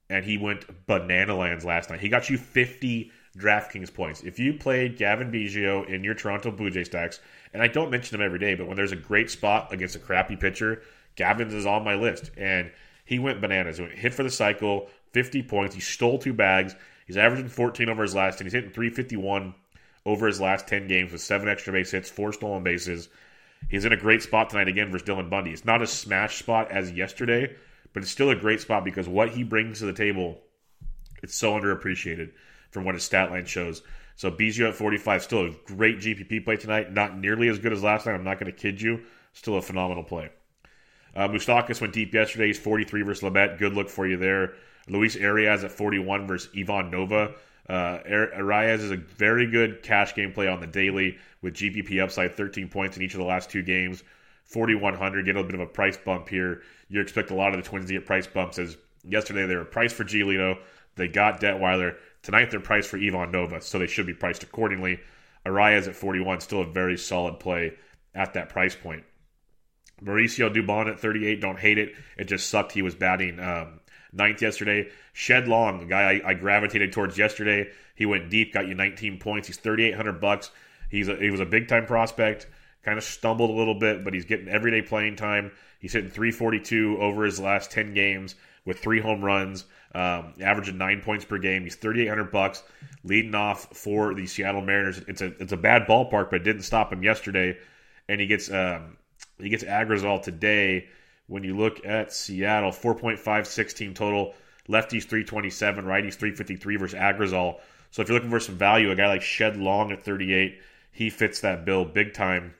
and 0.09 0.25
he 0.25 0.37
went 0.37 0.65
banana 0.87 1.35
lands 1.35 1.63
last 1.63 1.89
night. 1.89 1.99
He 1.99 2.09
got 2.09 2.29
you 2.29 2.37
50 2.37 3.11
DraftKings 3.37 3.93
points. 3.93 4.21
If 4.21 4.39
you 4.39 4.53
played 4.53 4.97
Cavan 4.97 5.31
Biggio 5.31 5.87
in 5.87 6.03
your 6.03 6.13
Toronto 6.13 6.51
Blue 6.51 6.69
Jay 6.69 6.83
stacks, 6.83 7.19
and 7.53 7.63
I 7.63 7.67
don't 7.67 7.89
mention 7.89 8.15
him 8.15 8.25
every 8.25 8.39
day, 8.39 8.55
but 8.55 8.67
when 8.67 8.75
there's 8.75 8.91
a 8.91 8.97
great 8.97 9.29
spot 9.29 9.71
against 9.73 9.95
a 9.95 9.99
crappy 9.99 10.35
pitcher, 10.35 10.81
Cavan's 11.15 11.53
is 11.53 11.65
on 11.65 11.83
my 11.83 11.95
list. 11.95 12.31
And 12.37 12.71
he 13.05 13.19
went 13.19 13.41
bananas. 13.41 13.77
He 13.77 13.83
went 13.83 13.97
hit 13.97 14.13
for 14.13 14.23
the 14.23 14.29
cycle, 14.29 14.89
50 15.13 15.43
points. 15.43 15.75
He 15.75 15.81
stole 15.81 16.19
two 16.19 16.33
bags. 16.33 16.75
He's 17.07 17.17
averaging 17.17 17.49
14 17.49 17.89
over 17.89 18.03
his 18.03 18.15
last 18.15 18.37
10. 18.37 18.45
He's 18.45 18.53
hitting 18.53 18.71
351 18.71 19.53
over 20.05 20.27
his 20.27 20.41
last 20.41 20.67
10 20.67 20.87
games 20.87 21.11
with 21.11 21.21
seven 21.21 21.47
extra 21.47 21.73
base 21.73 21.91
hits, 21.91 22.09
four 22.09 22.33
stolen 22.33 22.63
bases. 22.63 23.09
He's 23.69 23.85
in 23.85 23.93
a 23.93 23.97
great 23.97 24.23
spot 24.23 24.49
tonight 24.49 24.67
again 24.67 24.91
versus 24.91 25.07
Dylan 25.07 25.29
Bundy. 25.29 25.51
It's 25.51 25.65
not 25.65 25.81
a 25.81 25.87
smash 25.87 26.39
spot 26.39 26.71
as 26.71 26.91
yesterday, 26.91 27.55
but 27.93 28.01
it's 28.01 28.11
still 28.11 28.31
a 28.31 28.35
great 28.35 28.59
spot 28.59 28.83
because 28.83 29.07
what 29.07 29.29
he 29.29 29.43
brings 29.43 29.79
to 29.79 29.85
the 29.85 29.93
table, 29.93 30.39
it's 31.21 31.35
so 31.35 31.53
underappreciated 31.53 32.31
from 32.71 32.83
what 32.83 32.95
his 32.95 33.03
stat 33.03 33.29
line 33.31 33.45
shows. 33.45 33.83
So 34.15 34.31
Biggio 34.31 34.69
at 34.69 34.75
45, 34.75 35.23
still 35.23 35.45
a 35.45 35.51
great 35.65 35.99
GPP 35.99 36.43
play 36.43 36.57
tonight. 36.57 36.91
Not 36.91 37.17
nearly 37.17 37.47
as 37.47 37.59
good 37.59 37.73
as 37.73 37.83
last 37.83 38.05
night. 38.05 38.13
I'm 38.13 38.23
not 38.23 38.39
going 38.39 38.51
to 38.51 38.57
kid 38.57 38.81
you. 38.81 39.03
Still 39.33 39.55
a 39.55 39.61
phenomenal 39.61 40.03
play. 40.03 40.29
Uh, 41.15 41.27
went 41.29 41.93
deep 41.93 42.13
yesterday. 42.13 42.47
He's 42.47 42.59
43 42.59 43.01
versus 43.01 43.23
Lamet. 43.23 43.59
Good 43.59 43.73
look 43.73 43.89
for 43.89 44.07
you 44.07 44.17
there. 44.17 44.53
Luis 44.87 45.15
Arraez 45.15 45.63
at 45.63 45.71
41 45.71 46.27
versus 46.27 46.51
Ivan 46.57 46.89
Nova. 46.89 47.33
Uh, 47.69 47.99
Arraez 48.05 48.79
is 48.79 48.91
a 48.91 48.97
very 48.97 49.47
good 49.49 49.83
cash 49.83 50.15
game 50.15 50.33
play 50.33 50.47
on 50.47 50.59
the 50.59 50.67
daily 50.67 51.17
with 51.41 51.53
GPP 51.53 52.01
upside, 52.01 52.35
13 52.35 52.67
points 52.67 52.97
in 52.97 53.03
each 53.03 53.13
of 53.13 53.19
the 53.19 53.25
last 53.25 53.49
two 53.49 53.61
games. 53.61 54.03
4,100, 54.45 55.25
get 55.25 55.35
a 55.35 55.39
little 55.39 55.49
bit 55.49 55.59
of 55.59 55.61
a 55.61 55.71
price 55.71 55.97
bump 55.97 56.27
here. 56.27 56.61
You 56.89 56.99
expect 56.99 57.31
a 57.31 57.35
lot 57.35 57.53
of 57.53 57.63
the 57.63 57.69
Twins 57.69 57.87
to 57.87 57.93
get 57.93 58.05
price 58.05 58.27
bumps 58.27 58.59
as 58.59 58.77
yesterday 59.07 59.45
they 59.45 59.55
were 59.55 59.65
priced 59.65 59.95
for 59.95 60.03
Giolito. 60.03 60.57
They 60.95 61.07
got 61.07 61.39
Detwiler. 61.39 61.95
Tonight 62.23 62.51
they're 62.51 62.59
priced 62.59 62.89
for 62.89 62.97
Ivan 62.97 63.31
Nova, 63.31 63.61
so 63.61 63.79
they 63.79 63.87
should 63.87 64.05
be 64.05 64.13
priced 64.13 64.43
accordingly. 64.43 64.99
Arraez 65.45 65.87
at 65.87 65.95
41, 65.95 66.41
still 66.41 66.61
a 66.61 66.65
very 66.65 66.97
solid 66.97 67.39
play 67.39 67.73
at 68.13 68.33
that 68.33 68.49
price 68.49 68.75
point. 68.75 69.03
Mauricio 70.03 70.53
Dubon 70.53 70.89
at 70.89 70.99
38, 70.99 71.41
don't 71.41 71.59
hate 71.59 71.77
it. 71.77 71.93
It 72.17 72.25
just 72.25 72.49
sucked. 72.49 72.71
He 72.71 72.81
was 72.81 72.95
batting 72.95 73.39
um, 73.39 73.79
ninth 74.11 74.41
yesterday. 74.41 74.89
Shed 75.13 75.47
Long, 75.47 75.79
the 75.79 75.85
guy 75.85 76.21
I, 76.23 76.29
I, 76.29 76.33
gravitated 76.33 76.91
towards 76.91 77.17
yesterday. 77.17 77.69
He 77.95 78.05
went 78.05 78.29
deep, 78.29 78.53
got 78.53 78.67
you 78.67 78.73
19 78.73 79.19
points. 79.19 79.47
He's 79.47 79.57
3,800 79.57 80.19
bucks. 80.19 80.51
He's 80.89 81.07
a, 81.07 81.15
he 81.15 81.29
was 81.29 81.39
a 81.39 81.45
big 81.45 81.67
time 81.67 81.85
prospect. 81.85 82.47
Kind 82.83 82.97
of 82.97 83.03
stumbled 83.03 83.51
a 83.51 83.53
little 83.53 83.75
bit, 83.75 84.03
but 84.03 84.13
he's 84.13 84.25
getting 84.25 84.47
everyday 84.47 84.81
playing 84.81 85.15
time. 85.15 85.51
He's 85.79 85.93
hitting 85.93 86.09
342 86.09 86.97
over 86.99 87.23
his 87.23 87.39
last 87.39 87.71
10 87.71 87.93
games 87.93 88.35
with 88.65 88.79
three 88.79 88.99
home 88.99 89.23
runs, 89.23 89.65
um, 89.93 90.33
averaging 90.41 90.77
nine 90.77 91.01
points 91.01 91.25
per 91.25 91.37
game. 91.37 91.63
He's 91.63 91.75
3,800 91.75 92.31
bucks, 92.31 92.63
leading 93.03 93.35
off 93.35 93.75
for 93.75 94.13
the 94.13 94.25
Seattle 94.25 94.61
Mariners. 94.61 94.99
It's 95.07 95.21
a 95.21 95.27
it's 95.41 95.51
a 95.51 95.57
bad 95.57 95.87
ballpark, 95.87 96.29
but 96.29 96.41
it 96.41 96.43
didn't 96.43 96.63
stop 96.63 96.91
him 96.93 97.03
yesterday. 97.03 97.57
And 98.07 98.21
he 98.21 98.27
gets 98.27 98.51
um, 98.51 98.97
he 99.39 99.49
gets 99.49 99.63
Agrazal 99.63 100.21
today. 100.21 100.87
When 101.27 101.43
you 101.43 101.55
look 101.55 101.85
at 101.85 102.11
Seattle, 102.11 102.71
4.56 102.71 103.73
team 103.73 103.93
total. 103.93 104.33
Lefties 104.69 105.03
327, 105.03 105.85
righties 105.85 106.13
353 106.13 106.75
versus 106.77 106.99
Agrazal. 106.99 107.59
So 107.89 108.01
if 108.01 108.07
you're 108.07 108.15
looking 108.15 108.29
for 108.29 108.39
some 108.39 108.57
value, 108.57 108.91
a 108.91 108.95
guy 108.95 109.07
like 109.07 109.21
Shed 109.21 109.57
Long 109.57 109.91
at 109.91 110.03
38, 110.03 110.59
he 110.91 111.09
fits 111.09 111.41
that 111.41 111.65
bill 111.65 111.83
big 111.83 112.13
time. 112.13 112.53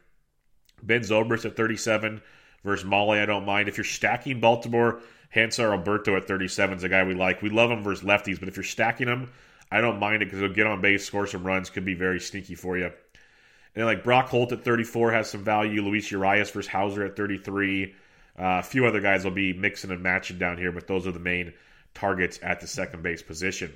Ben 0.84 1.02
Zobrist 1.02 1.46
at 1.46 1.56
37 1.56 2.22
versus 2.64 2.88
Mahle, 2.88 3.22
I 3.22 3.26
don't 3.26 3.46
mind. 3.46 3.68
If 3.68 3.78
you're 3.78 3.84
stacking 3.84 4.40
Baltimore, 4.40 5.02
Hanser 5.36 5.72
Alberto 5.72 6.16
at 6.16 6.28
37 6.28 6.78
is 6.78 6.84
a 6.84 6.90
guy 6.90 7.04
we 7.04 7.14
like. 7.14 7.42
We 7.42 7.50
love 7.50 7.72
him 7.72 7.84
versus 7.84 8.06
lefties, 8.06 8.40
but 8.40 8.50
if 8.50 8.58
you're 8.58 8.64
stacking 8.64 9.08
him, 9.08 9.32
I 9.72 9.82
don't 9.82 10.00
mind 10.00 10.22
it 10.22 10.26
because 10.26 10.40
he'll 10.40 10.54
get 10.54 10.68
on 10.68 10.82
base, 10.82 11.06
score 11.06 11.28
some 11.28 11.46
runs, 11.46 11.70
could 11.70 11.86
be 11.86 11.94
very 11.94 12.20
sneaky 12.20 12.56
for 12.56 12.78
you. 12.78 12.92
And 13.76 13.86
like 13.86 14.04
Brock 14.04 14.28
Holt 14.28 14.52
at 14.52 14.64
34 14.64 15.12
has 15.14 15.30
some 15.30 15.44
value. 15.44 15.82
Luis 15.82 16.12
Urias 16.12 16.52
versus 16.52 16.70
Houser 16.70 17.06
at 17.06 17.16
33. 17.16 17.96
Uh, 18.38 18.44
a 18.60 18.64
few 18.64 18.86
other 18.86 19.00
guys 19.00 19.24
will 19.24 19.32
be 19.32 19.54
mixing 19.54 19.92
and 19.92 20.04
matching 20.04 20.38
down 20.38 20.58
here, 20.58 20.72
but 20.72 20.88
those 20.88 21.08
are 21.08 21.12
the 21.12 21.20
main 21.20 21.54
targets 21.94 22.40
at 22.44 22.60
the 22.60 22.68
second 22.68 23.04
base 23.04 23.22
position. 23.22 23.74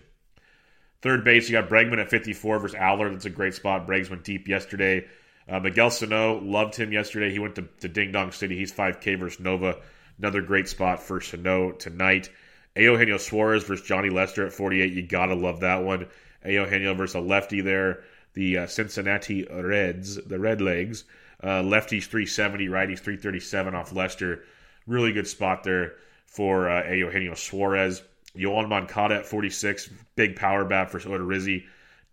Third 1.01 1.23
base, 1.23 1.49
you 1.49 1.53
got 1.53 1.69
Bregman 1.69 1.99
at 1.99 2.09
54 2.09 2.59
versus 2.59 2.77
Aller. 2.79 3.09
That's 3.09 3.25
a 3.25 3.29
great 3.29 3.53
spot. 3.53 3.87
Bregman 3.87 4.09
went 4.09 4.23
deep 4.23 4.47
yesterday. 4.47 5.05
Uh, 5.47 5.59
Miguel 5.59 5.91
Sano 5.91 6.39
loved 6.39 6.75
him 6.75 6.91
yesterday. 6.91 7.31
He 7.31 7.39
went 7.39 7.55
to, 7.55 7.67
to 7.81 7.87
Ding 7.87 8.11
Dong 8.11 8.31
City. 8.31 8.57
He's 8.57 8.73
5K 8.73 9.19
versus 9.19 9.39
Nova. 9.39 9.77
Another 10.17 10.41
great 10.41 10.67
spot 10.67 11.01
for 11.01 11.21
Sano 11.21 11.71
tonight. 11.71 12.29
Eugenio 12.75 13.17
Suarez 13.17 13.63
versus 13.63 13.85
Johnny 13.85 14.09
Lester 14.09 14.45
at 14.45 14.53
48. 14.53 14.91
You 14.91 15.01
got 15.03 15.27
to 15.27 15.35
love 15.35 15.61
that 15.61 15.83
one. 15.83 16.07
Eugenio 16.43 16.93
versus 16.93 17.15
a 17.15 17.19
lefty 17.19 17.61
there 17.61 18.03
the 18.35 18.59
uh, 18.59 18.67
Cincinnati 18.67 19.47
Reds, 19.49 20.15
the 20.15 20.37
Red 20.37 20.61
Legs. 20.61 21.05
Uh, 21.41 21.61
lefties 21.61 22.05
370, 22.05 22.67
righties 22.67 22.99
337 22.99 23.73
off 23.73 23.91
Lester. 23.91 24.43
Really 24.85 25.11
good 25.11 25.27
spot 25.27 25.63
there 25.63 25.93
for 26.25 26.69
uh, 26.69 26.91
Eugenio 26.91 27.33
Suarez. 27.33 28.03
Yoan 28.37 28.69
Moncada 28.69 29.15
at 29.15 29.25
46, 29.25 29.89
big 30.15 30.35
power 30.35 30.65
bat 30.65 30.91
for 30.91 30.99
Odorizzi. 30.99 31.65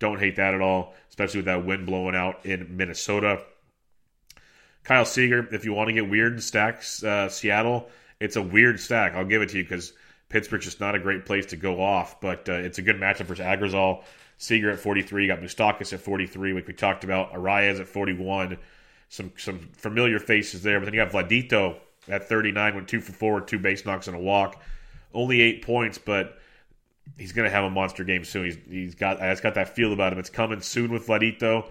Don't 0.02 0.18
hate 0.18 0.34
that 0.34 0.52
at 0.52 0.60
all, 0.60 0.94
especially 1.10 1.38
with 1.38 1.44
that 1.44 1.64
wind 1.64 1.86
blowing 1.86 2.16
out 2.16 2.44
in 2.44 2.76
Minnesota. 2.76 3.40
Kyle 4.82 5.04
Seager, 5.04 5.46
if 5.54 5.64
you 5.64 5.72
want 5.74 5.90
to 5.90 5.92
get 5.92 6.10
weird 6.10 6.32
and 6.32 6.42
stacks 6.42 7.04
uh, 7.04 7.28
Seattle, 7.28 7.88
it's 8.18 8.34
a 8.34 8.42
weird 8.42 8.80
stack. 8.80 9.14
I'll 9.14 9.24
give 9.24 9.42
it 9.42 9.50
to 9.50 9.58
you 9.58 9.62
because 9.62 9.92
Pittsburgh's 10.28 10.64
just 10.64 10.80
not 10.80 10.96
a 10.96 10.98
great 10.98 11.24
place 11.24 11.46
to 11.46 11.56
go 11.56 11.80
off, 11.80 12.20
but 12.20 12.48
uh, 12.48 12.54
it's 12.54 12.78
a 12.78 12.82
good 12.82 12.96
matchup 12.96 13.26
versus 13.26 13.44
Agrazal. 13.44 14.02
Seager 14.38 14.72
at 14.72 14.80
43. 14.80 15.28
Got 15.28 15.40
Moustakas 15.40 15.92
at 15.92 16.00
43, 16.00 16.52
like 16.52 16.66
we 16.66 16.72
talked 16.72 17.04
about. 17.04 17.32
Arraez 17.32 17.78
at 17.78 17.86
41. 17.86 18.58
Some 19.08 19.30
some 19.36 19.68
familiar 19.72 20.18
faces 20.18 20.64
there. 20.64 20.80
But 20.80 20.86
then 20.86 20.94
you 20.94 21.00
have 21.00 21.12
Vladito 21.12 21.76
at 22.08 22.28
39, 22.28 22.74
went 22.74 22.88
two 22.88 23.00
for 23.00 23.12
four, 23.12 23.40
two 23.40 23.60
base 23.60 23.86
knocks 23.86 24.08
and 24.08 24.16
a 24.16 24.20
walk. 24.20 24.60
Only 25.14 25.40
eight 25.42 25.62
points, 25.62 25.98
but 25.98 26.40
he's 27.18 27.32
going 27.32 27.48
to 27.48 27.54
have 27.54 27.64
a 27.64 27.70
monster 27.70 28.04
game 28.04 28.24
soon. 28.24 28.44
He's 28.46 28.58
he's 28.68 28.94
got 28.94 29.20
has 29.20 29.40
got 29.40 29.54
that 29.54 29.74
feel 29.74 29.92
about 29.92 30.12
him. 30.12 30.18
It's 30.18 30.30
coming 30.30 30.60
soon 30.60 30.92
with 30.92 31.06
Vladito. 31.06 31.68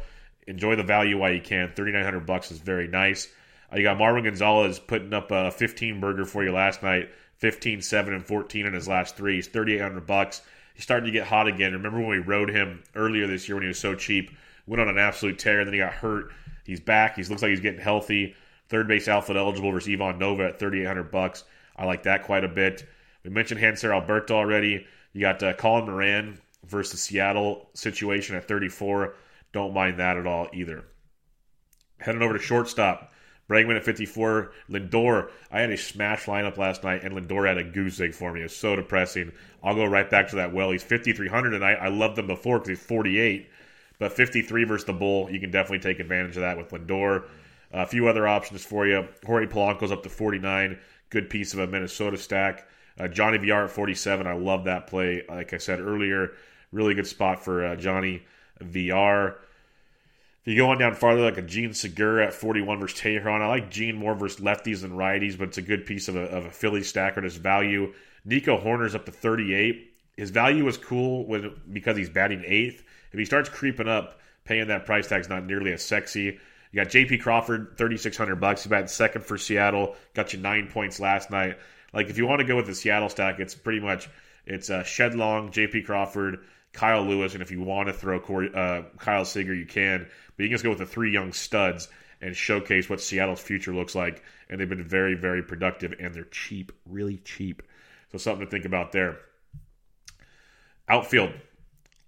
Enjoy 0.48 0.76
the 0.76 0.84
value 0.84 1.18
while 1.18 1.32
you 1.32 1.42
can. 1.42 1.72
3900 1.76 2.26
bucks 2.26 2.52
is 2.52 2.60
very 2.60 2.88
nice. 2.88 3.28
Uh, 3.72 3.78
you 3.78 3.84
got 3.84 3.98
Marwin 3.98 4.24
Gonzalez 4.24 4.80
putting 4.80 5.14
up 5.14 5.32
a 5.32 5.52
15 5.52 6.00
burger 6.00 6.26
for 6.26 6.44
you 6.44 6.52
last 6.52 6.84
night. 6.84 7.10
15, 7.38 7.82
7, 7.82 8.14
and 8.14 8.26
14 8.26 8.66
in 8.66 8.74
his 8.74 8.88
last 8.88 9.16
three. 9.16 9.36
He's 9.36 9.48
3800 9.48 10.06
bucks 10.06 10.42
he's 10.74 10.84
starting 10.84 11.06
to 11.06 11.12
get 11.12 11.28
hot 11.28 11.48
again. 11.48 11.74
Remember 11.74 12.00
when 12.00 12.10
we 12.10 12.18
rode 12.20 12.50
him 12.50 12.84
earlier 12.96 13.28
this 13.28 13.48
year 13.48 13.56
when 13.56 13.64
he 13.64 13.68
was 13.68 13.80
so 13.80 13.96
cheap? 13.96 14.32
Went 14.68 14.82
on 14.82 14.90
an 14.90 14.98
absolute 14.98 15.40
tear, 15.40 15.64
then 15.64 15.74
he 15.74 15.80
got 15.80 15.94
hurt. 15.94 16.32
He's 16.66 16.80
back. 16.80 17.16
He 17.16 17.24
looks 17.24 17.42
like 17.42 17.50
he's 17.50 17.60
getting 17.60 17.82
healthy. 17.82 18.36
Third 18.70 18.88
base 18.88 19.08
outfield 19.08 19.38
eligible 19.38 19.72
versus 19.72 19.94
Ivan 19.94 20.18
Nova 20.18 20.46
at 20.46 20.60
3800 20.60 21.12
bucks. 21.12 21.44
I 21.76 21.86
like 21.86 22.04
that 22.04 22.24
quite 22.24 22.44
a 22.44 22.48
bit. 22.48 22.88
We 23.24 23.30
mentioned 23.30 23.60
Hanser 23.60 23.94
Alberto 23.94 24.36
already. 24.36 24.88
You 25.14 25.22
got 25.22 25.44
uh, 25.44 25.54
Colin 25.54 25.86
Moran 25.86 26.40
versus 26.66 27.02
Seattle 27.02 27.70
situation 27.74 28.36
at 28.36 28.48
34. 28.48 29.16
Don't 29.52 29.74
mind 29.74 30.00
that 30.00 30.18
at 30.18 30.28
all 30.28 30.48
either. 30.54 30.86
Heading 32.00 32.22
over 32.22 32.38
to 32.38 32.44
shortstop. 32.44 33.12
Bregman 33.50 33.76
at 33.76 33.84
54. 33.84 34.54
Lindor, 34.70 35.30
I 35.52 35.60
had 35.60 35.72
a 35.72 35.78
smash 35.78 36.26
lineup 36.26 36.58
last 36.58 36.86
night, 36.86 37.04
and 37.04 37.14
Lindor 37.14 37.46
had 37.46 37.58
a 37.58 37.66
goose 37.66 38.00
egg 38.00 38.14
for 38.14 38.32
me. 38.32 38.42
It's 38.42 38.56
so 38.56 38.78
depressing. 38.78 39.34
I'll 39.62 39.76
go 39.76 39.86
right 39.86 40.10
back 40.10 40.30
to 40.30 40.38
that 40.38 40.54
well. 40.54 40.72
He's 40.72 40.84
5,300 40.84 41.50
tonight. 41.50 41.76
I 41.76 41.90
loved 41.90 42.18
him 42.18 42.28
before 42.28 42.60
because 42.60 42.80
he's 42.80 42.88
48. 42.88 43.50
But 44.00 44.14
53 44.14 44.64
versus 44.64 44.86
the 44.86 44.94
Bull, 44.94 45.30
you 45.30 45.40
can 45.40 45.52
definitely 45.52 45.80
take 45.80 46.00
advantage 46.00 46.38
of 46.38 46.42
that 46.42 46.58
with 46.58 46.70
Lindor. 46.70 47.26
A 47.74 47.86
few 47.86 48.08
other 48.08 48.28
options 48.28 48.66
for 48.66 48.88
you. 48.88 49.08
Jorge 49.26 49.48
Polanco's 49.48 49.92
up 49.92 50.04
to 50.04 50.10
49. 50.10 50.80
Good 51.10 51.30
piece 51.30 51.54
of 51.54 51.60
a 51.60 51.68
Minnesota 51.68 52.18
stack. 52.18 52.68
Uh, 53.02 53.08
Johnny 53.08 53.38
Villar 53.38 53.66
at 53.66 53.72
47. 53.72 54.28
I 54.28 54.34
love 54.34 54.66
that 54.66 54.88
play. 54.88 55.24
Like 55.28 55.54
I 55.54 55.58
said 55.58 55.80
earlier, 55.80 56.34
really 56.72 56.94
good 56.94 57.08
spot 57.08 57.44
for 57.44 57.66
uh, 57.66 57.76
Johnny 57.76 58.24
Villar. 58.60 59.38
If 60.42 60.54
you 60.54 60.58
go 60.58 60.70
on 60.70 60.78
down 60.78 60.94
farther, 60.96 61.22
like 61.22 61.38
a 61.38 61.42
Jean 61.42 61.74
Segura 61.74 62.28
at 62.28 62.34
41 62.34 62.80
versus 62.80 63.00
Teheran, 63.00 63.42
I 63.42 63.48
like 63.48 63.72
Jean 63.72 63.96
more 63.96 64.14
versus 64.16 64.40
lefties 64.40 64.82
than 64.82 64.92
righties, 64.92 65.38
but 65.38 65.50
it's 65.50 65.58
a 65.58 65.64
good 65.64 65.86
piece 65.86 66.08
of 66.08 66.16
a, 66.16 66.26
of 66.26 66.46
a 66.46 66.52
Philly 66.52 66.84
stacker. 66.84 67.22
His 67.22 67.38
value. 67.38 67.94
Nico 68.24 68.60
Hoerner's 68.60 68.94
up 68.94 69.06
to 69.06 69.12
38. 69.12 69.92
His 70.18 70.30
value 70.30 70.68
is 70.68 70.78
cool 70.78 71.26
when, 71.26 71.60
because 71.72 71.98
he's 71.98 72.10
batting 72.10 72.44
eighth. 72.46 72.84
If 73.12 73.18
he 73.18 73.26
starts 73.26 73.50
creeping 73.50 73.88
up, 73.88 74.20
paying 74.46 74.68
that 74.68 74.86
price 74.86 75.08
tag's 75.08 75.30
not 75.30 75.46
nearly 75.46 75.74
as 75.74 75.84
sexy. 75.84 76.40
You 76.72 76.76
got 76.76 76.90
J.P. 76.90 77.18
Crawford, 77.18 77.78
3600 77.78 78.36
bucks. 78.36 78.64
He's 78.64 78.70
batting 78.70 78.88
second 78.88 79.26
for 79.26 79.38
Seattle. 79.38 79.96
Got 80.14 80.34
you 80.34 80.40
nine 80.40 80.68
points 80.68 81.00
last 81.00 81.32
night. 81.32 81.58
Like 81.94 82.10
if 82.10 82.18
you 82.18 82.26
want 82.26 82.40
to 82.40 82.48
go 82.48 82.56
with 82.56 82.68
the 82.68 82.76
Seattle 82.76 83.10
stack, 83.10 83.40
it's 83.40 83.56
pretty 83.56 83.80
much 83.80 84.10
it's 84.46 84.70
uh, 84.70 84.84
Shed 84.84 85.16
Long, 85.16 85.52
J.P. 85.52 85.84
Crawford, 85.84 86.40
Kyle 86.74 87.04
Lewis, 87.04 87.34
and 87.34 87.42
if 87.42 87.52
you 87.52 87.62
want 87.62 87.88
to 87.88 87.94
throw 87.94 88.20
Corey, 88.20 88.50
uh, 88.54 88.84
Kyle 88.98 89.26
Seager, 89.26 89.54
you 89.54 89.66
can. 89.66 90.08
But 90.36 90.44
you 90.44 90.50
can 90.50 90.54
just 90.54 90.64
go 90.64 90.70
with 90.70 90.80
the 90.80 90.86
three 90.86 91.12
young 91.12 91.34
studs 91.34 91.90
and 92.22 92.36
showcase 92.36 92.90
what 92.90 93.02
Seattle's 93.02 93.42
future 93.42 93.74
looks 93.74 93.96
like. 93.96 94.24
And 94.50 94.60
they've 94.60 94.70
been 94.70 94.84
very, 94.84 95.16
very 95.16 95.44
productive, 95.44 95.94
and 96.00 96.14
they're 96.14 96.24
cheap, 96.26 96.72
really 96.86 97.18
cheap. 97.18 97.62
So 98.12 98.18
something 98.18 98.46
to 98.46 98.52
think 98.52 98.66
about 98.66 98.92
there. 98.92 99.18
Outfield, 100.88 101.32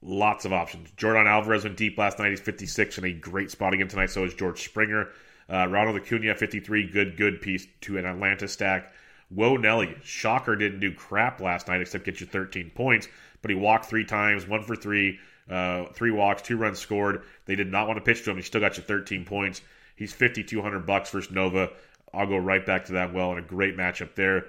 lots 0.02 0.46
of 0.46 0.54
options. 0.54 0.92
Yordan 0.92 1.28
Alvarez 1.28 1.64
went 1.64 1.78
deep 1.78 1.98
last 1.98 2.20
night. 2.20 2.32
He's 2.32 2.42
56 2.42 2.98
in 2.98 3.06
a 3.06 3.14
great 3.14 3.52
spot 3.52 3.74
again 3.74 3.88
tonight. 3.88 4.10
So 4.10 4.24
is 4.24 4.34
George 4.34 4.64
Springer. 4.64 5.10
Uh, 5.50 5.68
Ronald 5.68 5.98
Acuna, 5.98 6.36
53, 6.36 6.90
good, 6.90 7.18
good 7.18 7.42
piece 7.42 7.68
to 7.82 7.98
an 7.98 8.06
Atlanta 8.06 8.48
stack. 8.48 8.94
Whoa, 9.34 9.58
Nelly, 9.58 9.96
shocker, 10.04 10.56
didn't 10.56 10.80
do 10.80 10.94
crap 10.94 11.42
last 11.42 11.68
night 11.68 11.82
except 11.82 12.06
get 12.06 12.22
you 12.22 12.28
13 12.28 12.72
points, 12.76 13.08
but 13.42 13.50
he 13.50 13.56
walked 13.56 13.86
three 13.86 14.06
times, 14.06 14.48
one 14.48 14.64
for 14.64 14.76
three, 14.76 15.20
uh, 15.50 15.86
three 15.94 16.12
walks, 16.12 16.44
two 16.44 16.58
runs 16.58 16.80
scored. 16.80 17.24
They 17.46 17.56
did 17.56 17.72
not 17.72 17.88
want 17.88 17.98
to 17.98 18.04
pitch 18.04 18.24
to 18.24 18.32
him. 18.32 18.38
He 18.38 18.44
still 18.44 18.62
got 18.62 18.78
you 18.78 18.84
13 18.84 19.26
points. 19.26 19.62
He's 19.96 20.14
5,200 20.14 20.86
bucks 20.86 21.10
versus 21.10 21.32
Nova. 21.32 21.70
I'll 22.14 22.28
go 22.28 22.38
right 22.38 22.64
back 22.64 22.86
to 22.86 22.94
that 22.94 23.14
well 23.14 23.32
in 23.32 23.40
a 23.40 23.42
great 23.42 23.76
matchup 23.76 24.16
there. 24.16 24.46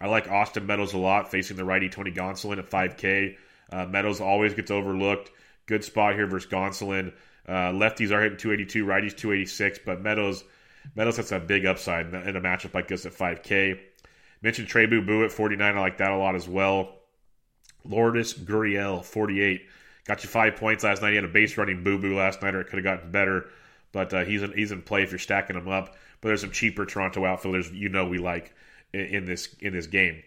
I 0.00 0.06
like 0.06 0.30
Austin 0.30 0.66
Meadows 0.66 0.94
a 0.94 0.98
lot 0.98 1.30
facing 1.30 1.56
the 1.56 1.64
righty 1.64 1.88
Tony 1.88 2.12
Gonsolin 2.12 2.58
at 2.58 2.70
5K. 2.70 3.36
Uh, 3.72 3.86
Meadows 3.86 4.20
always 4.20 4.54
gets 4.54 4.70
overlooked. 4.70 5.30
Good 5.66 5.82
spot 5.82 6.14
here 6.14 6.26
versus 6.26 6.48
Gonsolin. 6.50 7.12
Uh, 7.46 7.72
lefties 7.72 8.12
are 8.12 8.22
hitting 8.22 8.38
282, 8.38 8.84
righties 8.84 9.16
286, 9.16 9.80
but 9.84 10.00
Meadows 10.00 10.44
Meadows 10.94 11.16
has 11.16 11.32
a 11.32 11.40
big 11.40 11.66
upside 11.66 12.06
in 12.14 12.36
a 12.36 12.40
matchup 12.40 12.74
like 12.74 12.88
this 12.88 13.04
at 13.04 13.12
5K. 13.12 13.78
Mentioned 14.42 14.68
Trey 14.68 14.86
Boo 14.86 15.02
Boo 15.02 15.24
at 15.24 15.32
49. 15.32 15.76
I 15.76 15.80
like 15.80 15.98
that 15.98 16.12
a 16.12 16.16
lot 16.16 16.34
as 16.34 16.48
well. 16.48 16.94
Lourdes 17.84 18.34
Gurriel, 18.34 19.04
48. 19.04 19.66
Got 20.06 20.22
you 20.22 20.28
five 20.28 20.56
points 20.56 20.84
last 20.84 21.02
night. 21.02 21.10
He 21.10 21.16
had 21.16 21.24
a 21.24 21.28
base 21.28 21.56
running 21.56 21.82
Boo 21.82 21.98
Boo 21.98 22.16
last 22.16 22.42
night, 22.42 22.54
or 22.54 22.60
it 22.60 22.68
could 22.68 22.82
have 22.82 22.84
gotten 22.84 23.10
better. 23.10 23.50
But 23.92 24.12
uh, 24.14 24.24
he's 24.24 24.42
in, 24.42 24.52
he's 24.52 24.72
in 24.72 24.82
play 24.82 25.02
if 25.02 25.10
you're 25.10 25.18
stacking 25.18 25.56
him 25.56 25.68
up. 25.68 25.96
But 26.20 26.28
there's 26.28 26.40
some 26.40 26.50
cheaper 26.50 26.86
Toronto 26.86 27.24
outfielders 27.24 27.70
you 27.70 27.88
know 27.88 28.06
we 28.06 28.18
like 28.18 28.54
in, 28.92 29.00
in 29.00 29.24
this 29.24 29.54
in 29.60 29.72
this 29.72 29.86
game. 29.86 30.22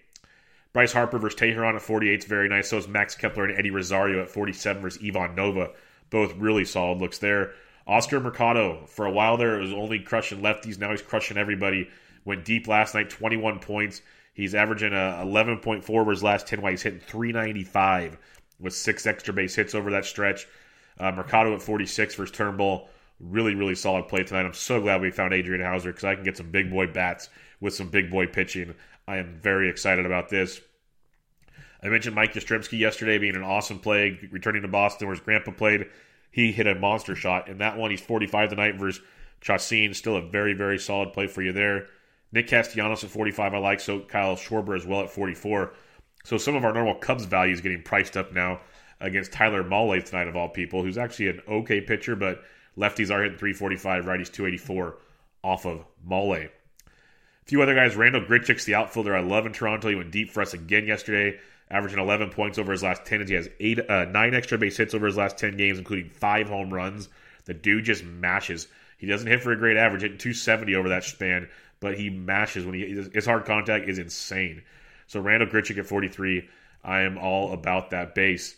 Bryce 0.74 0.93
Harper 0.93 1.19
versus 1.19 1.39
Teheran 1.39 1.76
at 1.76 1.82
48 1.82 2.19
is 2.19 2.26
very 2.26 2.47
nice. 2.47 2.69
So 2.69 2.78
is 2.78 2.88
Max 2.88 3.15
Kepler 3.15 3.45
and 3.45 3.58
Eddie 3.58 3.71
Rosario 3.71 4.21
at 4.21 4.30
47 4.30 4.82
versus 4.82 5.04
Ivan 5.04 5.36
Nova. 5.36 5.71
Both 6.10 6.36
really 6.38 6.65
solid 6.65 7.00
looks 7.00 7.17
there. 7.17 7.54
Oscar 7.88 8.19
Mercado, 8.19 8.86
for 8.86 9.06
a 9.06 9.12
while 9.12 9.38
there, 9.38 9.58
was 9.58 9.74
only 9.74 10.00
crushing 10.00 10.41
lefties. 10.41 10.80
Now 10.80 10.91
he's 10.91 11.02
crushing 11.02 11.38
everybody. 11.38 11.89
Went 12.26 12.46
deep 12.46 12.68
last 12.68 12.94
night, 12.94 13.10
21 13.10 13.60
points. 13.60 14.02
He's 14.34 14.56
averaging 14.56 14.94
a 14.94 15.24
11.4 15.26 15.90
over 15.90 16.12
his 16.12 16.24
last 16.24 16.48
10 16.48 16.62
while 16.62 16.72
he's 16.72 16.82
hitting 16.82 17.00
395 17.00 18.18
with 18.60 18.74
six 18.74 19.06
extra 19.06 19.34
base 19.34 19.56
hits 19.56 19.76
over 19.76 19.92
that 19.92 20.06
stretch. 20.06 20.48
Uh, 21.00 21.12
Mercado 21.12 21.54
at 21.54 21.62
46 21.62 22.16
versus 22.16 22.36
Turnbull. 22.36 22.90
Really, 23.20 23.56
really 23.56 23.76
solid 23.76 24.08
play 24.08 24.24
tonight. 24.24 24.46
I'm 24.46 24.54
so 24.54 24.82
glad 24.82 25.02
we 25.02 25.12
found 25.12 25.34
Adrian 25.34 25.62
Houser 25.62 25.90
because 25.90 26.04
I 26.04 26.16
can 26.16 26.24
get 26.24 26.38
some 26.38 26.52
big 26.52 26.70
boy 26.70 26.88
bats 26.88 27.30
with 27.60 27.74
some 27.74 27.90
big 27.90 28.10
boy 28.10 28.28
pitching. 28.28 28.74
I 29.08 29.18
am 29.18 29.40
very 29.42 29.70
excited 29.70 30.06
about 30.06 30.30
this. 30.30 30.62
I 31.84 31.90
mentioned 31.90 32.16
Mike 32.16 32.34
Yastrzemski 32.34 32.78
yesterday 32.78 33.18
being 33.18 33.36
an 33.36 33.44
awesome 33.44 33.80
play, 33.80 34.20
returning 34.32 34.62
to 34.62 34.68
Boston 34.68 35.08
where 35.08 35.16
his 35.16 35.24
grandpa 35.24 35.52
played. 35.52 35.88
He 36.32 36.52
hit 36.52 36.68
a 36.68 36.76
monster 36.76 37.16
shot. 37.16 37.50
In 37.50 37.58
that 37.58 37.78
one, 37.78 37.92
he's 37.92 38.02
45 38.02 38.52
tonight 38.52 38.76
versus 38.76 39.04
Chacin. 39.42 39.94
Still 39.94 40.16
a 40.16 40.22
very, 40.22 40.54
very 40.54 40.78
solid 40.78 41.14
play 41.14 41.28
for 41.28 41.42
you 41.42 41.52
there. 41.52 41.88
Nick 42.32 42.48
Castellanos 42.48 43.04
at 43.04 43.10
45, 43.10 43.54
I 43.54 43.58
like. 43.58 43.80
So 43.80 44.00
Kyle 44.00 44.36
Schwarber 44.36 44.76
as 44.76 44.86
well 44.86 45.02
at 45.02 45.12
44. 45.12 45.74
So 46.24 46.38
some 46.38 46.56
of 46.56 46.63
our 46.63 46.74
normal 46.74 46.96
Cubs 46.96 47.26
value 47.26 47.54
is 47.54 47.62
getting 47.62 47.82
priced 47.82 48.15
up 48.15 48.32
now 48.32 48.62
against 49.00 49.34
Tyler 49.34 49.63
Mahle 49.63 50.04
tonight, 50.04 50.28
of 50.28 50.36
all 50.36 50.50
people, 50.50 50.84
who's 50.84 50.98
actually 50.98 51.30
an 51.30 51.41
okay 51.48 51.82
pitcher, 51.82 52.15
but 52.15 52.44
lefties 52.78 53.10
are 53.10 53.24
hitting 53.24 53.38
345, 53.38 54.06
righties 54.06 54.32
284 54.32 54.98
off 55.44 55.65
of 55.65 55.84
Mahle. 56.08 56.46
A 56.46 56.50
few 57.46 57.62
other 57.62 57.76
guys, 57.76 57.96
Randal 57.96 58.22
Grichuk's 58.22 58.65
the 58.65 58.76
outfielder 58.76 59.15
I 59.15 59.22
love 59.22 59.46
in 59.46 59.54
Toronto. 59.54 59.89
He 59.89 59.96
went 59.96 60.12
deep 60.12 60.32
for 60.32 60.41
us 60.41 60.54
again 60.54 60.86
yesterday, 60.86 61.39
averaging 61.70 62.00
11 62.00 62.30
points 62.30 62.60
over 62.60 62.72
his 62.72 62.84
last 62.84 63.04
10. 63.06 63.28
He 63.28 63.34
has 63.34 63.50
eight, 63.60 63.80
uh, 63.89 64.06
nine 64.06 64.36
extra 64.36 64.58
base 64.58 64.78
hits 64.78 64.94
over 64.94 65.08
his 65.08 65.17
last 65.17 65.38
10 65.39 65.58
games, 65.58 65.80
including 65.80 66.12
five 66.12 66.48
home 66.48 66.72
runs. 66.72 67.10
The 67.46 67.56
dude 67.56 67.86
just 67.86 68.04
mashes. 68.04 68.67
He 69.00 69.08
doesn't 69.08 69.28
hit 69.28 69.41
for 69.41 69.52
a 69.52 69.58
great 69.58 69.78
average, 69.78 70.04
hitting 70.04 70.20
270 70.20 70.76
over 70.76 70.89
that 70.89 71.04
span, 71.04 71.50
but 71.82 71.98
he 71.98 72.10
mashes 72.10 72.63
when 72.63 72.76
he 72.76 72.86
his 73.13 73.26
hard 73.26 73.44
contact 73.44 73.89
is 73.89 73.98
insane. 73.98 74.62
So 75.08 75.20
Randal 75.20 75.50
Grichuk 75.50 75.78
at 75.78 75.86
43, 75.86 76.48
I 76.86 77.02
am 77.02 77.17
all 77.17 77.52
about 77.52 77.89
that 77.89 78.15
base. 78.15 78.56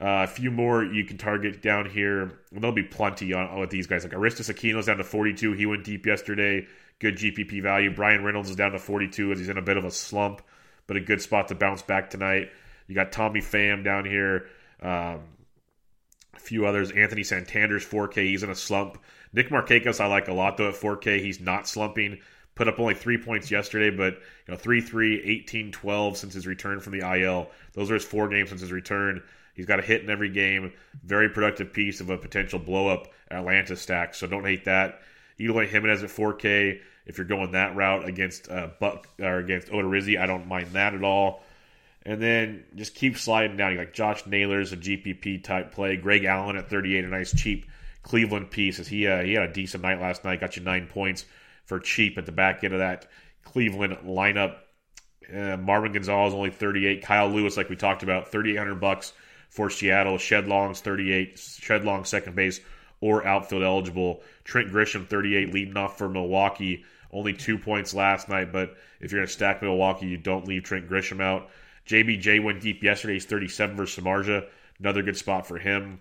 Uh, 0.00 0.24
a 0.24 0.26
few 0.26 0.50
more 0.50 0.82
you 0.82 1.04
can 1.04 1.18
target 1.18 1.60
down 1.60 1.84
here. 1.84 2.32
there'll 2.52 2.72
be 2.72 2.82
plenty 2.82 3.34
on, 3.34 3.48
on 3.48 3.60
with 3.60 3.68
these 3.68 3.86
guys. 3.86 4.02
Like 4.02 4.14
Aristides 4.14 4.48
Aquino's 4.48 4.86
down 4.86 4.96
to 4.96 5.04
42. 5.04 5.52
He 5.52 5.66
went 5.66 5.84
deep 5.84 6.06
yesterday. 6.06 6.66
Good 7.00 7.16
GPP 7.16 7.62
value. 7.62 7.94
Bryan 7.94 8.24
Reynolds 8.24 8.48
is 8.48 8.56
down 8.56 8.72
to 8.72 8.78
42 8.78 9.32
as 9.32 9.38
he's 9.38 9.50
in 9.50 9.58
a 9.58 9.62
bit 9.62 9.76
of 9.76 9.84
a 9.84 9.90
slump, 9.90 10.40
but 10.86 10.96
a 10.96 11.00
good 11.00 11.20
spot 11.20 11.48
to 11.48 11.54
bounce 11.54 11.82
back 11.82 12.08
tonight. 12.08 12.50
You 12.86 12.94
got 12.94 13.12
Tommy 13.12 13.40
Pham 13.40 13.84
down 13.84 14.06
here. 14.06 14.46
Um, 14.80 15.20
a 16.34 16.38
few 16.38 16.64
others. 16.64 16.92
Anthony 16.92 17.22
Santander's 17.22 17.84
4K. 17.84 18.24
He's 18.28 18.42
in 18.42 18.48
a 18.48 18.54
slump. 18.54 18.96
Nick 19.34 19.50
Markakis 19.50 20.00
I 20.00 20.06
like 20.06 20.28
a 20.28 20.32
lot 20.32 20.56
though 20.56 20.70
at 20.70 20.76
4K. 20.76 21.20
He's 21.20 21.40
not 21.40 21.68
slumping 21.68 22.20
put 22.54 22.68
up 22.68 22.78
only 22.78 22.94
three 22.94 23.18
points 23.18 23.50
yesterday, 23.50 23.90
but 23.90 24.14
you 24.14 24.52
know 24.52 24.56
3 24.56 24.80
3, 24.80 25.22
18 25.22 25.72
12 25.72 26.16
since 26.16 26.34
his 26.34 26.46
return 26.46 26.80
from 26.80 26.98
the 26.98 27.20
IL. 27.20 27.50
Those 27.72 27.90
are 27.90 27.94
his 27.94 28.04
four 28.04 28.28
games 28.28 28.50
since 28.50 28.60
his 28.60 28.72
return. 28.72 29.22
He's 29.54 29.66
got 29.66 29.78
a 29.78 29.82
hit 29.82 30.02
in 30.02 30.10
every 30.10 30.30
game. 30.30 30.72
Very 31.04 31.28
productive 31.28 31.72
piece 31.72 32.00
of 32.00 32.10
a 32.10 32.16
potential 32.16 32.58
blow 32.58 32.88
up 32.88 33.08
Atlanta 33.30 33.76
stack. 33.76 34.14
So 34.14 34.26
don't 34.26 34.44
hate 34.44 34.64
that. 34.64 35.02
You 35.36 35.50
Eloy 35.50 35.66
Jimenez 35.66 36.02
at 36.02 36.10
4K. 36.10 36.80
If 37.06 37.18
you're 37.18 37.26
going 37.26 37.52
that 37.52 37.74
route 37.74 38.06
against 38.06 38.50
uh, 38.50 38.68
Buck 38.78 39.08
or 39.18 39.38
against 39.38 39.68
Odorizzi, 39.68 40.18
I 40.20 40.26
don't 40.26 40.46
mind 40.46 40.68
that 40.72 40.94
at 40.94 41.02
all. 41.02 41.42
And 42.04 42.22
then 42.22 42.64
just 42.74 42.94
keep 42.94 43.18
sliding 43.18 43.56
down. 43.56 43.72
You 43.72 43.78
like 43.78 43.92
Josh 43.92 44.26
Naylor's 44.26 44.72
a 44.72 44.76
GPP 44.76 45.42
type 45.42 45.72
play. 45.72 45.96
Greg 45.96 46.24
Allen 46.24 46.56
at 46.56 46.70
38, 46.70 47.04
a 47.04 47.08
nice 47.08 47.34
cheap 47.34 47.66
Cleveland 48.02 48.50
piece. 48.50 48.78
As 48.78 48.88
he 48.88 49.06
uh, 49.06 49.22
he 49.22 49.34
had 49.34 49.50
a 49.50 49.52
decent 49.52 49.82
night 49.82 50.00
last 50.00 50.24
night. 50.24 50.40
Got 50.40 50.56
you 50.56 50.62
nine 50.62 50.86
points 50.86 51.26
for 51.70 51.78
cheap 51.78 52.18
at 52.18 52.26
the 52.26 52.32
back 52.32 52.64
end 52.64 52.74
of 52.74 52.80
that 52.80 53.06
Cleveland 53.44 53.98
lineup. 54.04 54.56
Uh, 55.28 55.56
Marwin 55.56 55.92
Gonzalez 55.92 56.34
only 56.34 56.50
38. 56.50 57.00
Kyle 57.00 57.28
Lewis, 57.28 57.56
like 57.56 57.68
we 57.68 57.76
talked 57.76 58.02
about, 58.02 58.32
3,800 58.32 58.74
bucks 58.80 59.12
for 59.50 59.70
Seattle. 59.70 60.18
Shed 60.18 60.48
Long's 60.48 60.80
38. 60.80 61.38
Shed 61.38 61.84
Long 61.84 62.04
second 62.04 62.34
base 62.34 62.60
or 63.00 63.24
outfield 63.24 63.62
eligible. 63.62 64.20
Trent 64.42 64.72
Grisham 64.72 65.06
38 65.06 65.54
leading 65.54 65.76
off 65.76 65.96
for 65.96 66.08
Milwaukee. 66.08 66.84
Only 67.12 67.34
two 67.34 67.56
points 67.56 67.94
last 67.94 68.28
night, 68.28 68.52
but 68.52 68.76
if 69.00 69.12
you're 69.12 69.20
going 69.20 69.28
to 69.28 69.32
stack 69.32 69.62
Milwaukee, 69.62 70.06
you 70.06 70.16
don't 70.16 70.48
leave 70.48 70.64
Trent 70.64 70.90
Grisham 70.90 71.22
out. 71.22 71.50
JBJ 71.86 72.42
went 72.42 72.60
deep 72.60 72.82
yesterday. 72.82 73.14
He's 73.14 73.26
37 73.26 73.76
versus 73.76 74.04
Samardzija. 74.04 74.48
Another 74.80 75.02
good 75.02 75.16
spot 75.16 75.46
for 75.46 75.58
him. 75.58 76.00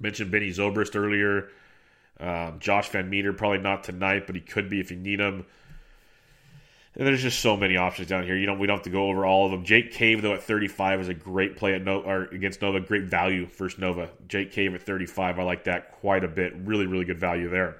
Mentioned 0.00 0.30
Benny 0.30 0.48
Zobrist 0.48 0.96
earlier. 0.96 1.50
Um, 2.20 2.58
Josh 2.58 2.90
VanMeter, 2.90 3.36
probably 3.36 3.58
not 3.58 3.84
tonight, 3.84 4.26
but 4.26 4.34
he 4.34 4.40
could 4.40 4.68
be 4.68 4.80
if 4.80 4.90
you 4.90 4.96
need 4.96 5.20
him. 5.20 5.46
And 6.96 7.06
there's 7.06 7.22
just 7.22 7.38
so 7.38 7.56
many 7.56 7.76
options 7.76 8.08
down 8.08 8.24
here. 8.24 8.36
You 8.36 8.46
don't 8.46 8.58
we 8.58 8.66
don't 8.66 8.78
have 8.78 8.84
to 8.84 8.90
go 8.90 9.08
over 9.08 9.24
all 9.24 9.44
of 9.44 9.52
them. 9.52 9.64
Jake 9.64 9.92
Cave 9.92 10.20
though 10.20 10.34
at 10.34 10.42
35 10.42 11.02
is 11.02 11.08
a 11.08 11.14
great 11.14 11.56
play 11.56 11.74
at 11.74 11.84
no 11.84 12.00
or 12.00 12.24
against 12.24 12.60
Nova. 12.60 12.80
Great 12.80 13.04
value 13.04 13.46
versus 13.46 13.78
Nova. 13.78 14.10
Jake 14.26 14.50
Cave 14.50 14.74
at 14.74 14.82
35, 14.82 15.38
I 15.38 15.42
like 15.44 15.64
that 15.64 15.92
quite 15.92 16.24
a 16.24 16.28
bit. 16.28 16.54
Really 16.56 16.86
really 16.86 17.04
good 17.04 17.20
value 17.20 17.48
there. 17.48 17.76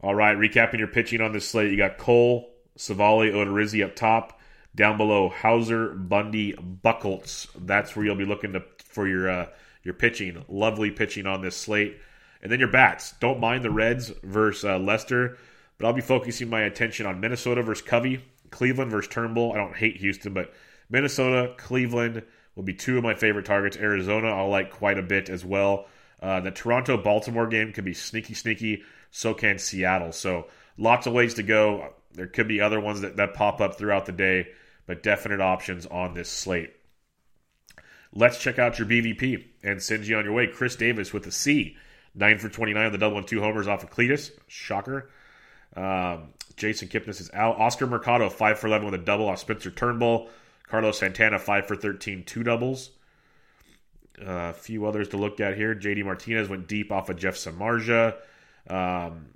All 0.00 0.14
right, 0.14 0.36
recapping 0.36 0.78
your 0.78 0.88
pitching 0.88 1.20
on 1.20 1.32
this 1.32 1.48
slate, 1.48 1.70
you 1.70 1.76
got 1.76 1.98
Cole, 1.98 2.50
Civale, 2.78 3.32
Odorizzi 3.32 3.84
up 3.84 3.94
top. 3.94 4.40
Down 4.74 4.98
below, 4.98 5.30
Houser, 5.30 5.88
Bundy, 5.88 6.52
Buchholz. 6.52 7.48
That's 7.58 7.96
where 7.96 8.04
you'll 8.04 8.14
be 8.14 8.26
looking 8.26 8.52
to, 8.52 8.62
for 8.84 9.08
your 9.08 9.28
uh, 9.28 9.46
your 9.82 9.94
pitching. 9.94 10.44
Lovely 10.48 10.90
pitching 10.90 11.26
on 11.26 11.40
this 11.40 11.56
slate. 11.56 11.98
And 12.42 12.50
then 12.50 12.60
your 12.60 12.70
bats. 12.70 13.14
Don't 13.20 13.40
mind 13.40 13.64
the 13.64 13.70
Reds 13.70 14.12
versus 14.22 14.64
uh, 14.64 14.78
Lester, 14.78 15.38
but 15.78 15.86
I'll 15.86 15.92
be 15.92 16.00
focusing 16.00 16.50
my 16.50 16.62
attention 16.62 17.06
on 17.06 17.20
Minnesota 17.20 17.62
versus 17.62 17.84
Covey, 17.84 18.22
Cleveland 18.50 18.90
versus 18.90 19.10
Turnbull. 19.10 19.52
I 19.52 19.56
don't 19.56 19.76
hate 19.76 19.96
Houston, 19.96 20.32
but 20.32 20.52
Minnesota, 20.88 21.54
Cleveland 21.56 22.22
will 22.54 22.62
be 22.62 22.74
two 22.74 22.96
of 22.98 23.04
my 23.04 23.14
favorite 23.14 23.46
targets. 23.46 23.76
Arizona, 23.76 24.28
I'll 24.28 24.48
like 24.48 24.70
quite 24.70 24.98
a 24.98 25.02
bit 25.02 25.28
as 25.28 25.44
well. 25.44 25.86
Uh, 26.20 26.40
the 26.40 26.50
Toronto 26.50 26.96
Baltimore 26.96 27.46
game 27.46 27.72
could 27.72 27.84
be 27.84 27.94
sneaky, 27.94 28.34
sneaky. 28.34 28.82
So 29.10 29.34
can 29.34 29.58
Seattle. 29.58 30.12
So 30.12 30.48
lots 30.76 31.06
of 31.06 31.12
ways 31.12 31.34
to 31.34 31.42
go. 31.42 31.94
There 32.12 32.26
could 32.26 32.48
be 32.48 32.60
other 32.60 32.80
ones 32.80 33.02
that, 33.02 33.16
that 33.16 33.34
pop 33.34 33.60
up 33.60 33.76
throughout 33.76 34.06
the 34.06 34.12
day, 34.12 34.48
but 34.86 35.02
definite 35.02 35.40
options 35.40 35.86
on 35.86 36.14
this 36.14 36.30
slate. 36.30 36.72
Let's 38.12 38.38
check 38.38 38.58
out 38.58 38.78
your 38.78 38.88
BVP 38.88 39.44
and 39.62 39.82
send 39.82 40.06
you 40.06 40.16
on 40.16 40.24
your 40.24 40.32
way. 40.32 40.46
Chris 40.46 40.76
Davis 40.76 41.12
with 41.12 41.26
a 41.26 41.32
C 41.32 41.76
9 42.16 42.38
for 42.38 42.48
29 42.48 42.86
on 42.86 42.92
the 42.92 42.98
double 42.98 43.18
and 43.18 43.26
two 43.26 43.40
homers 43.40 43.68
off 43.68 43.84
of 43.84 43.90
Cletus. 43.90 44.30
Shocker. 44.48 45.10
Um, 45.76 46.30
Jason 46.56 46.88
Kipnis 46.88 47.20
is 47.20 47.30
out. 47.34 47.58
Oscar 47.58 47.86
Mercado, 47.86 48.30
5 48.30 48.58
for 48.58 48.66
11 48.66 48.90
with 48.90 49.00
a 49.00 49.04
double 49.04 49.28
off 49.28 49.38
Spencer 49.38 49.70
Turnbull. 49.70 50.28
Carlos 50.66 50.98
Santana, 50.98 51.38
5 51.38 51.66
for 51.66 51.76
13, 51.76 52.24
two 52.24 52.42
doubles. 52.42 52.90
Uh, 54.20 54.50
a 54.50 54.52
few 54.54 54.86
others 54.86 55.08
to 55.08 55.18
look 55.18 55.38
at 55.40 55.56
here. 55.56 55.74
JD 55.74 56.04
Martinez 56.04 56.48
went 56.48 56.66
deep 56.66 56.90
off 56.90 57.10
of 57.10 57.18
Jeff 57.18 57.36
Samardzija. 57.36 58.14
Um, 58.68 59.26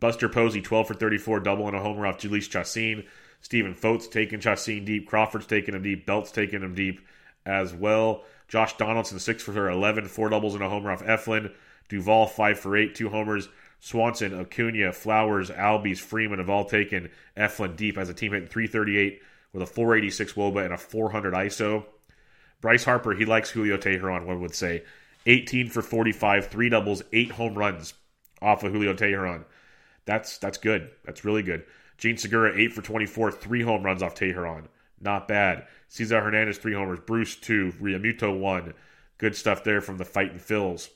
Buster 0.00 0.28
Posey, 0.28 0.62
12 0.62 0.86
for 0.86 0.94
34, 0.94 1.40
double 1.40 1.66
and 1.66 1.76
a 1.76 1.80
homer 1.80 2.06
off 2.06 2.18
Jhoulys 2.18 2.48
Chacin. 2.48 3.04
Stephen 3.40 3.74
Vogt 3.74 4.10
taking 4.12 4.40
Chacin 4.40 4.84
deep. 4.84 5.08
Crawford's 5.08 5.46
taking 5.46 5.74
him 5.74 5.82
deep. 5.82 6.06
Belt's 6.06 6.30
taking 6.30 6.62
him 6.62 6.74
deep. 6.74 7.00
as 7.44 7.74
well. 7.74 8.24
Josh 8.46 8.76
Donaldson, 8.76 9.18
6 9.18 9.42
for 9.42 9.68
11, 9.68 10.06
4 10.06 10.28
doubles 10.28 10.54
and 10.54 10.62
a 10.62 10.68
homer 10.68 10.90
off 10.90 11.02
Eflin. 11.02 11.52
Duvall, 11.88 12.26
5 12.26 12.58
for 12.58 12.76
8, 12.76 12.94
2 12.94 13.08
homers. 13.08 13.48
Swanson, 13.80 14.38
Acuna, 14.38 14.92
Flowers, 14.92 15.50
Albies, 15.50 16.00
Freeman 16.00 16.40
have 16.40 16.50
all 16.50 16.64
taken 16.64 17.10
Eflin 17.36 17.76
deep 17.76 17.96
as 17.96 18.08
a 18.08 18.14
team 18.14 18.32
hitting 18.32 18.48
338 18.48 19.22
with 19.52 19.62
a 19.62 19.66
486 19.66 20.32
Woba 20.32 20.64
and 20.64 20.74
a 20.74 20.78
400 20.78 21.32
ISO. 21.34 21.86
Bryce 22.60 22.84
Harper, 22.84 23.14
he 23.14 23.24
likes 23.24 23.50
Julio 23.50 23.76
Teheran, 23.76 24.26
one 24.26 24.40
would 24.40 24.54
say. 24.54 24.82
18 25.26 25.68
for 25.68 25.82
45, 25.82 26.48
three 26.48 26.68
doubles, 26.68 27.02
eight 27.12 27.30
home 27.32 27.54
runs 27.54 27.94
off 28.42 28.64
of 28.64 28.72
Julio 28.72 28.94
Teheran. 28.94 29.44
That's 30.04 30.38
that's 30.38 30.58
good. 30.58 30.90
That's 31.04 31.24
really 31.24 31.42
good. 31.42 31.64
Jean 31.98 32.16
Segura, 32.16 32.56
8 32.56 32.72
for 32.72 32.82
24, 32.82 33.32
three 33.32 33.62
home 33.62 33.82
runs 33.82 34.02
off 34.02 34.14
Teheran. 34.14 34.64
Not 35.00 35.28
bad. 35.28 35.66
Cesar 35.88 36.20
Hernandez, 36.20 36.58
three 36.58 36.74
homers. 36.74 37.00
Bruce, 37.00 37.36
two. 37.36 37.72
Realmuto, 37.80 38.38
one. 38.38 38.74
Good 39.18 39.36
stuff 39.36 39.64
there 39.64 39.80
from 39.80 39.98
the 39.98 40.04
Fighting 40.04 40.38
Phils. 40.38 40.88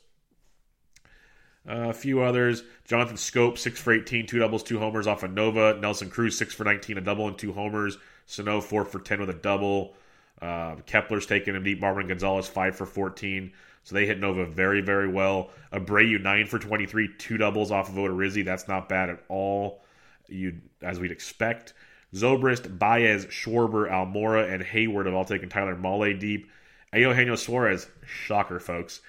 Uh, 1.68 1.90
a 1.90 1.92
few 1.92 2.22
others. 2.22 2.64
Jonathan 2.85 3.16
Schoop, 3.16 3.57
6 3.57 3.81
for 3.81 3.92
18, 3.92 4.27
two 4.27 4.38
doubles, 4.38 4.62
two 4.62 4.79
homers 4.79 5.07
off 5.07 5.22
of 5.22 5.33
Nova. 5.33 5.79
Nelson 5.81 6.11
Cruz, 6.11 6.37
6 6.37 6.55
for 6.55 6.64
19, 6.64 6.98
a 6.98 7.01
double 7.01 7.29
and 7.29 7.38
two 7.38 7.53
homers. 7.53 7.98
Sano, 8.27 8.61
4 8.61 8.85
for 8.85 8.98
10 8.98 9.20
with 9.20 9.31
a 9.31 9.35
double. 9.35 9.94
Uh, 10.40 10.77
Kepler's 10.87 11.27
taking 11.27 11.55
him 11.55 11.62
deep. 11.62 11.81
Marwin 11.81 12.09
Gonzalez, 12.09 12.48
5 12.48 12.75
for 12.75 12.87
14. 12.87 13.53
So 13.85 13.94
they 13.94 14.07
hit 14.07 14.20
Nova 14.20 14.44
very, 14.44 14.81
very 14.81 15.09
well. 15.09 15.51
Abreu, 15.72 16.20
9 16.20 16.46
for 16.46 16.59
23, 16.59 17.11
two 17.18 17.37
doubles 17.37 17.70
off 17.70 17.88
of 17.88 17.94
Odorizzi. 17.96 18.44
That's 18.44 18.68
not 18.68 18.88
bad 18.88 19.11
at 19.11 19.25
all, 19.29 19.83
you 20.29 20.55
as 20.83 21.01
we'd 21.01 21.11
expect. 21.11 21.75
Zobrist, 22.14 22.79
Baez, 22.79 23.27
Schwarber, 23.27 23.90
Almora, 23.90 24.53
and 24.53 24.62
Heyward 24.62 25.07
have 25.07 25.14
all 25.14 25.25
taken 25.25 25.48
Tyler 25.48 25.75
Mahle 25.75 26.18
deep. 26.18 26.51
Eugenio 26.92 27.37
Suarez, 27.37 27.88
shocker, 28.07 28.61
folks. 28.61 29.01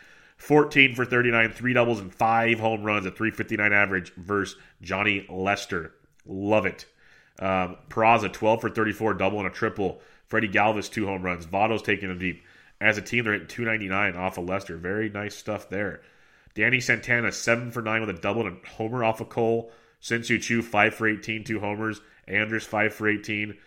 14 0.44 0.94
for 0.94 1.06
39, 1.06 1.54
three 1.54 1.72
doubles 1.72 2.02
and 2.02 2.14
five 2.14 2.60
home 2.60 2.84
runs 2.84 3.06
at 3.06 3.16
359 3.16 3.72
average 3.72 4.14
versus 4.16 4.60
Johnny 4.82 5.26
Lester. 5.30 5.94
Love 6.26 6.66
it. 6.66 6.86
Um, 7.40 7.78
Peraza, 7.88 8.32
12 8.32 8.60
for 8.60 8.70
34, 8.70 9.14
double 9.14 9.38
and 9.38 9.48
a 9.48 9.50
triple. 9.50 10.02
Freddy 10.28 10.50
Galvis, 10.50 10.92
two 10.92 11.06
home 11.06 11.22
runs. 11.22 11.46
Votto's 11.46 11.82
taking 11.82 12.10
them 12.10 12.20
deep. 12.20 12.44
As 12.82 12.98
a 12.98 13.02
team, 13.02 13.24
they're 13.24 13.34
hitting 13.34 13.48
299 13.48 14.18
off 14.22 14.38
of 14.38 14.50
Lester. 14.50 14.76
Very 14.76 15.10
nice 15.10 15.34
stuff 15.34 15.70
there. 15.70 16.02
Danny 16.56 16.82
Santana, 16.82 17.32
7 17.32 17.72
for 17.72 17.82
9 17.82 18.02
with 18.02 18.10
a 18.10 18.20
double 18.20 18.46
and 18.46 18.58
a 18.58 18.68
homer 18.68 19.02
off 19.02 19.22
of 19.22 19.30
Cole. 19.30 19.72
Shin-Soo 20.02 20.40
Choo, 20.40 20.62
5 20.62 20.94
for 20.94 21.08
18, 21.08 21.46
two 21.46 21.62
homers. 21.62 22.02
Andrus, 22.28 22.66
5 22.66 22.94
for 22.94 23.08
18. 23.08 23.58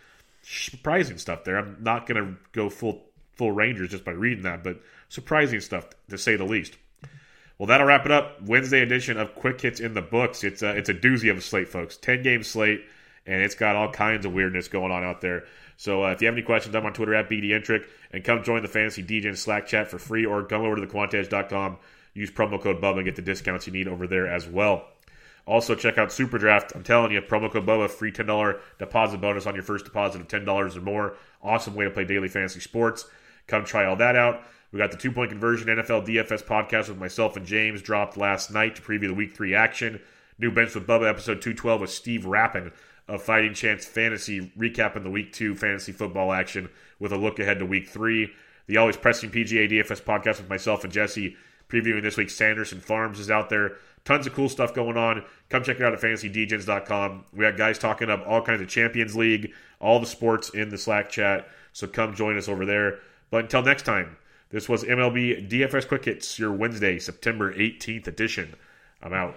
Surprising 0.43 1.17
stuff 1.17 1.43
there. 1.45 1.57
I'm 1.57 1.79
not 1.81 2.07
going 2.07 2.23
to 2.23 2.37
go 2.53 2.69
full 2.69 3.07
full 3.37 3.53
Rangers 3.53 3.91
just 3.91 4.05
by 4.05 4.12
reading 4.12 4.45
that, 4.45 4.65
but 4.65 4.81
surprising 5.09 5.61
stuff 5.61 5.88
to 6.11 6.19
say 6.19 6.37
the 6.37 6.45
least. 6.45 6.77
Well, 7.59 7.66
that'll 7.66 7.87
wrap 7.87 8.05
it 8.05 8.12
up. 8.12 8.42
Wednesday 8.42 8.83
edition 8.83 9.16
of 9.16 9.35
Quick 9.35 9.61
Hits 9.61 9.81
in 9.81 9.95
the 9.95 10.03
books. 10.03 10.45
It's 10.45 10.62
a, 10.62 10.77
it's 10.77 10.90
a 10.90 10.95
doozy 10.95 11.31
of 11.31 11.38
a 11.38 11.40
slate, 11.40 11.69
folks. 11.69 11.97
10 11.97 12.23
game 12.23 12.42
slate, 12.42 12.85
and 13.25 13.40
it's 13.42 13.55
got 13.55 13.77
all 13.77 13.90
kinds 13.90 14.27
of 14.27 14.35
weirdness 14.35 14.69
going 14.69 14.92
on 14.92 15.03
out 15.03 15.23
there. 15.23 15.45
So 15.79 16.05
uh, 16.05 16.11
if 16.11 16.21
you 16.21 16.27
have 16.27 16.35
any 16.35 16.42
questions, 16.42 16.75
I'm 16.75 16.85
on 16.85 16.92
Twitter 16.92 17.14
at 17.14 17.31
BDentric, 17.31 17.85
and 18.12 18.25
come 18.25 18.42
join 18.42 18.62
the 18.62 18.69
Fantasy 18.69 19.03
DJ 19.03 19.37
Slack 19.37 19.66
chat 19.66 19.88
for 19.88 19.99
free, 19.99 20.27
or 20.27 20.45
come 20.45 20.62
over 20.62 20.77
to 20.77 20.87
thequantedge.com, 20.87 21.79
use 22.14 22.31
promo 22.31 22.61
code 22.61 22.81
BUBBA, 22.81 22.97
and 22.97 23.05
get 23.05 23.16
the 23.16 23.23
discounts 23.23 23.66
you 23.66 23.73
need 23.73 23.88
over 23.88 24.07
there 24.07 24.27
as 24.27 24.47
well. 24.47 24.87
Also, 25.47 25.75
check 25.75 25.97
out 25.97 26.12
Super 26.12 26.38
Draft. 26.38 26.73
I'm 26.75 26.83
telling 26.83 27.12
you, 27.12 27.23
promo 27.23 27.51
code 27.51 27.66
BUBBA, 27.66 27.88
free 27.90 28.12
$10 28.12 28.59
deposit 28.79 29.21
bonus 29.21 29.47
on 29.47 29.55
your 29.55 29.62
first 29.62 29.85
deposit 29.85 30.21
of 30.21 30.29
$10 30.29 30.77
or 30.77 30.81
more. 30.81 31.16
Awesome 31.42 31.75
way 31.75 31.85
to 31.85 31.90
play 31.90 32.05
daily 32.05 32.29
fantasy 32.29 32.61
sports. 32.61 33.07
Come 33.47 33.64
try 33.64 33.87
all 33.87 33.97
that 33.97 34.16
out. 34.16 34.42
We 34.77 34.83
got 34.83 34.91
the 34.91 34.99
two 34.99 35.11
point 35.11 35.31
conversion 35.31 35.69
NFL 35.69 36.07
DFS 36.07 36.45
podcast 36.45 36.91
with 36.91 36.99
myself 36.99 37.35
and 37.35 37.47
James 37.47 37.81
dropped 37.81 38.19
last 38.19 38.51
night 38.51 38.77
to 38.77 38.83
preview 38.83 39.07
the 39.07 39.15
week 39.15 39.35
three 39.35 39.55
action. 39.55 40.03
New 40.39 40.51
Bench 40.51 40.75
with 40.75 40.87
Bubba 40.87 41.09
episode 41.09 41.41
212 41.41 41.81
with 41.81 41.89
Steve 41.89 42.27
Rappin 42.27 42.71
of 43.09 43.23
Fighting 43.23 43.55
Chance 43.55 43.87
Fantasy 43.87 44.53
recapping 44.55 45.03
the 45.03 45.09
week 45.09 45.33
two 45.33 45.55
fantasy 45.55 45.93
football 45.93 46.31
action 46.31 46.69
with 46.99 47.11
a 47.11 47.17
look 47.17 47.39
ahead 47.39 47.59
to 47.61 47.65
week 47.65 47.89
three. 47.89 48.31
The 48.67 48.77
always 48.77 48.99
pressing 48.99 49.31
PGA 49.31 49.67
DFS 49.67 50.03
podcast 50.03 50.41
with 50.41 50.51
myself 50.51 50.85
and 50.85 50.93
Jesse 50.93 51.39
previewing 51.71 52.03
this 52.03 52.19
week's 52.19 52.35
Sanderson 52.35 52.81
Farms 52.81 53.19
is 53.19 53.31
out 53.31 53.49
there. 53.49 53.77
Tons 54.05 54.27
of 54.27 54.35
cool 54.35 54.51
stuff 54.51 54.75
going 54.75 54.99
on. 54.99 55.25
Come 55.49 55.62
check 55.62 55.81
it 55.81 55.85
out 55.85 55.95
at 55.95 56.03
fantasydgens.com. 56.03 57.25
We 57.33 57.47
got 57.47 57.57
guys 57.57 57.79
talking 57.79 58.11
up 58.11 58.25
all 58.27 58.43
kinds 58.43 58.61
of 58.61 58.69
Champions 58.69 59.17
League, 59.17 59.55
all 59.81 60.01
the 60.01 60.05
sports 60.05 60.51
in 60.51 60.69
the 60.69 60.77
Slack 60.77 61.09
chat. 61.09 61.49
So 61.73 61.87
come 61.87 62.15
join 62.15 62.37
us 62.37 62.47
over 62.47 62.67
there. 62.67 62.99
But 63.31 63.45
until 63.45 63.62
next 63.62 63.85
time, 63.85 64.19
this 64.57 64.71
was 64.71 64.85
MLB 64.85 65.51
DFS 65.51 65.87
Quick 65.87 66.07
Hits, 66.07 66.38
your 66.38 66.51
Wednesday, 66.51 66.99
September 66.99 67.53
18th 67.53 68.07
edition. 68.07 68.55
I'm 69.03 69.12
out. 69.12 69.37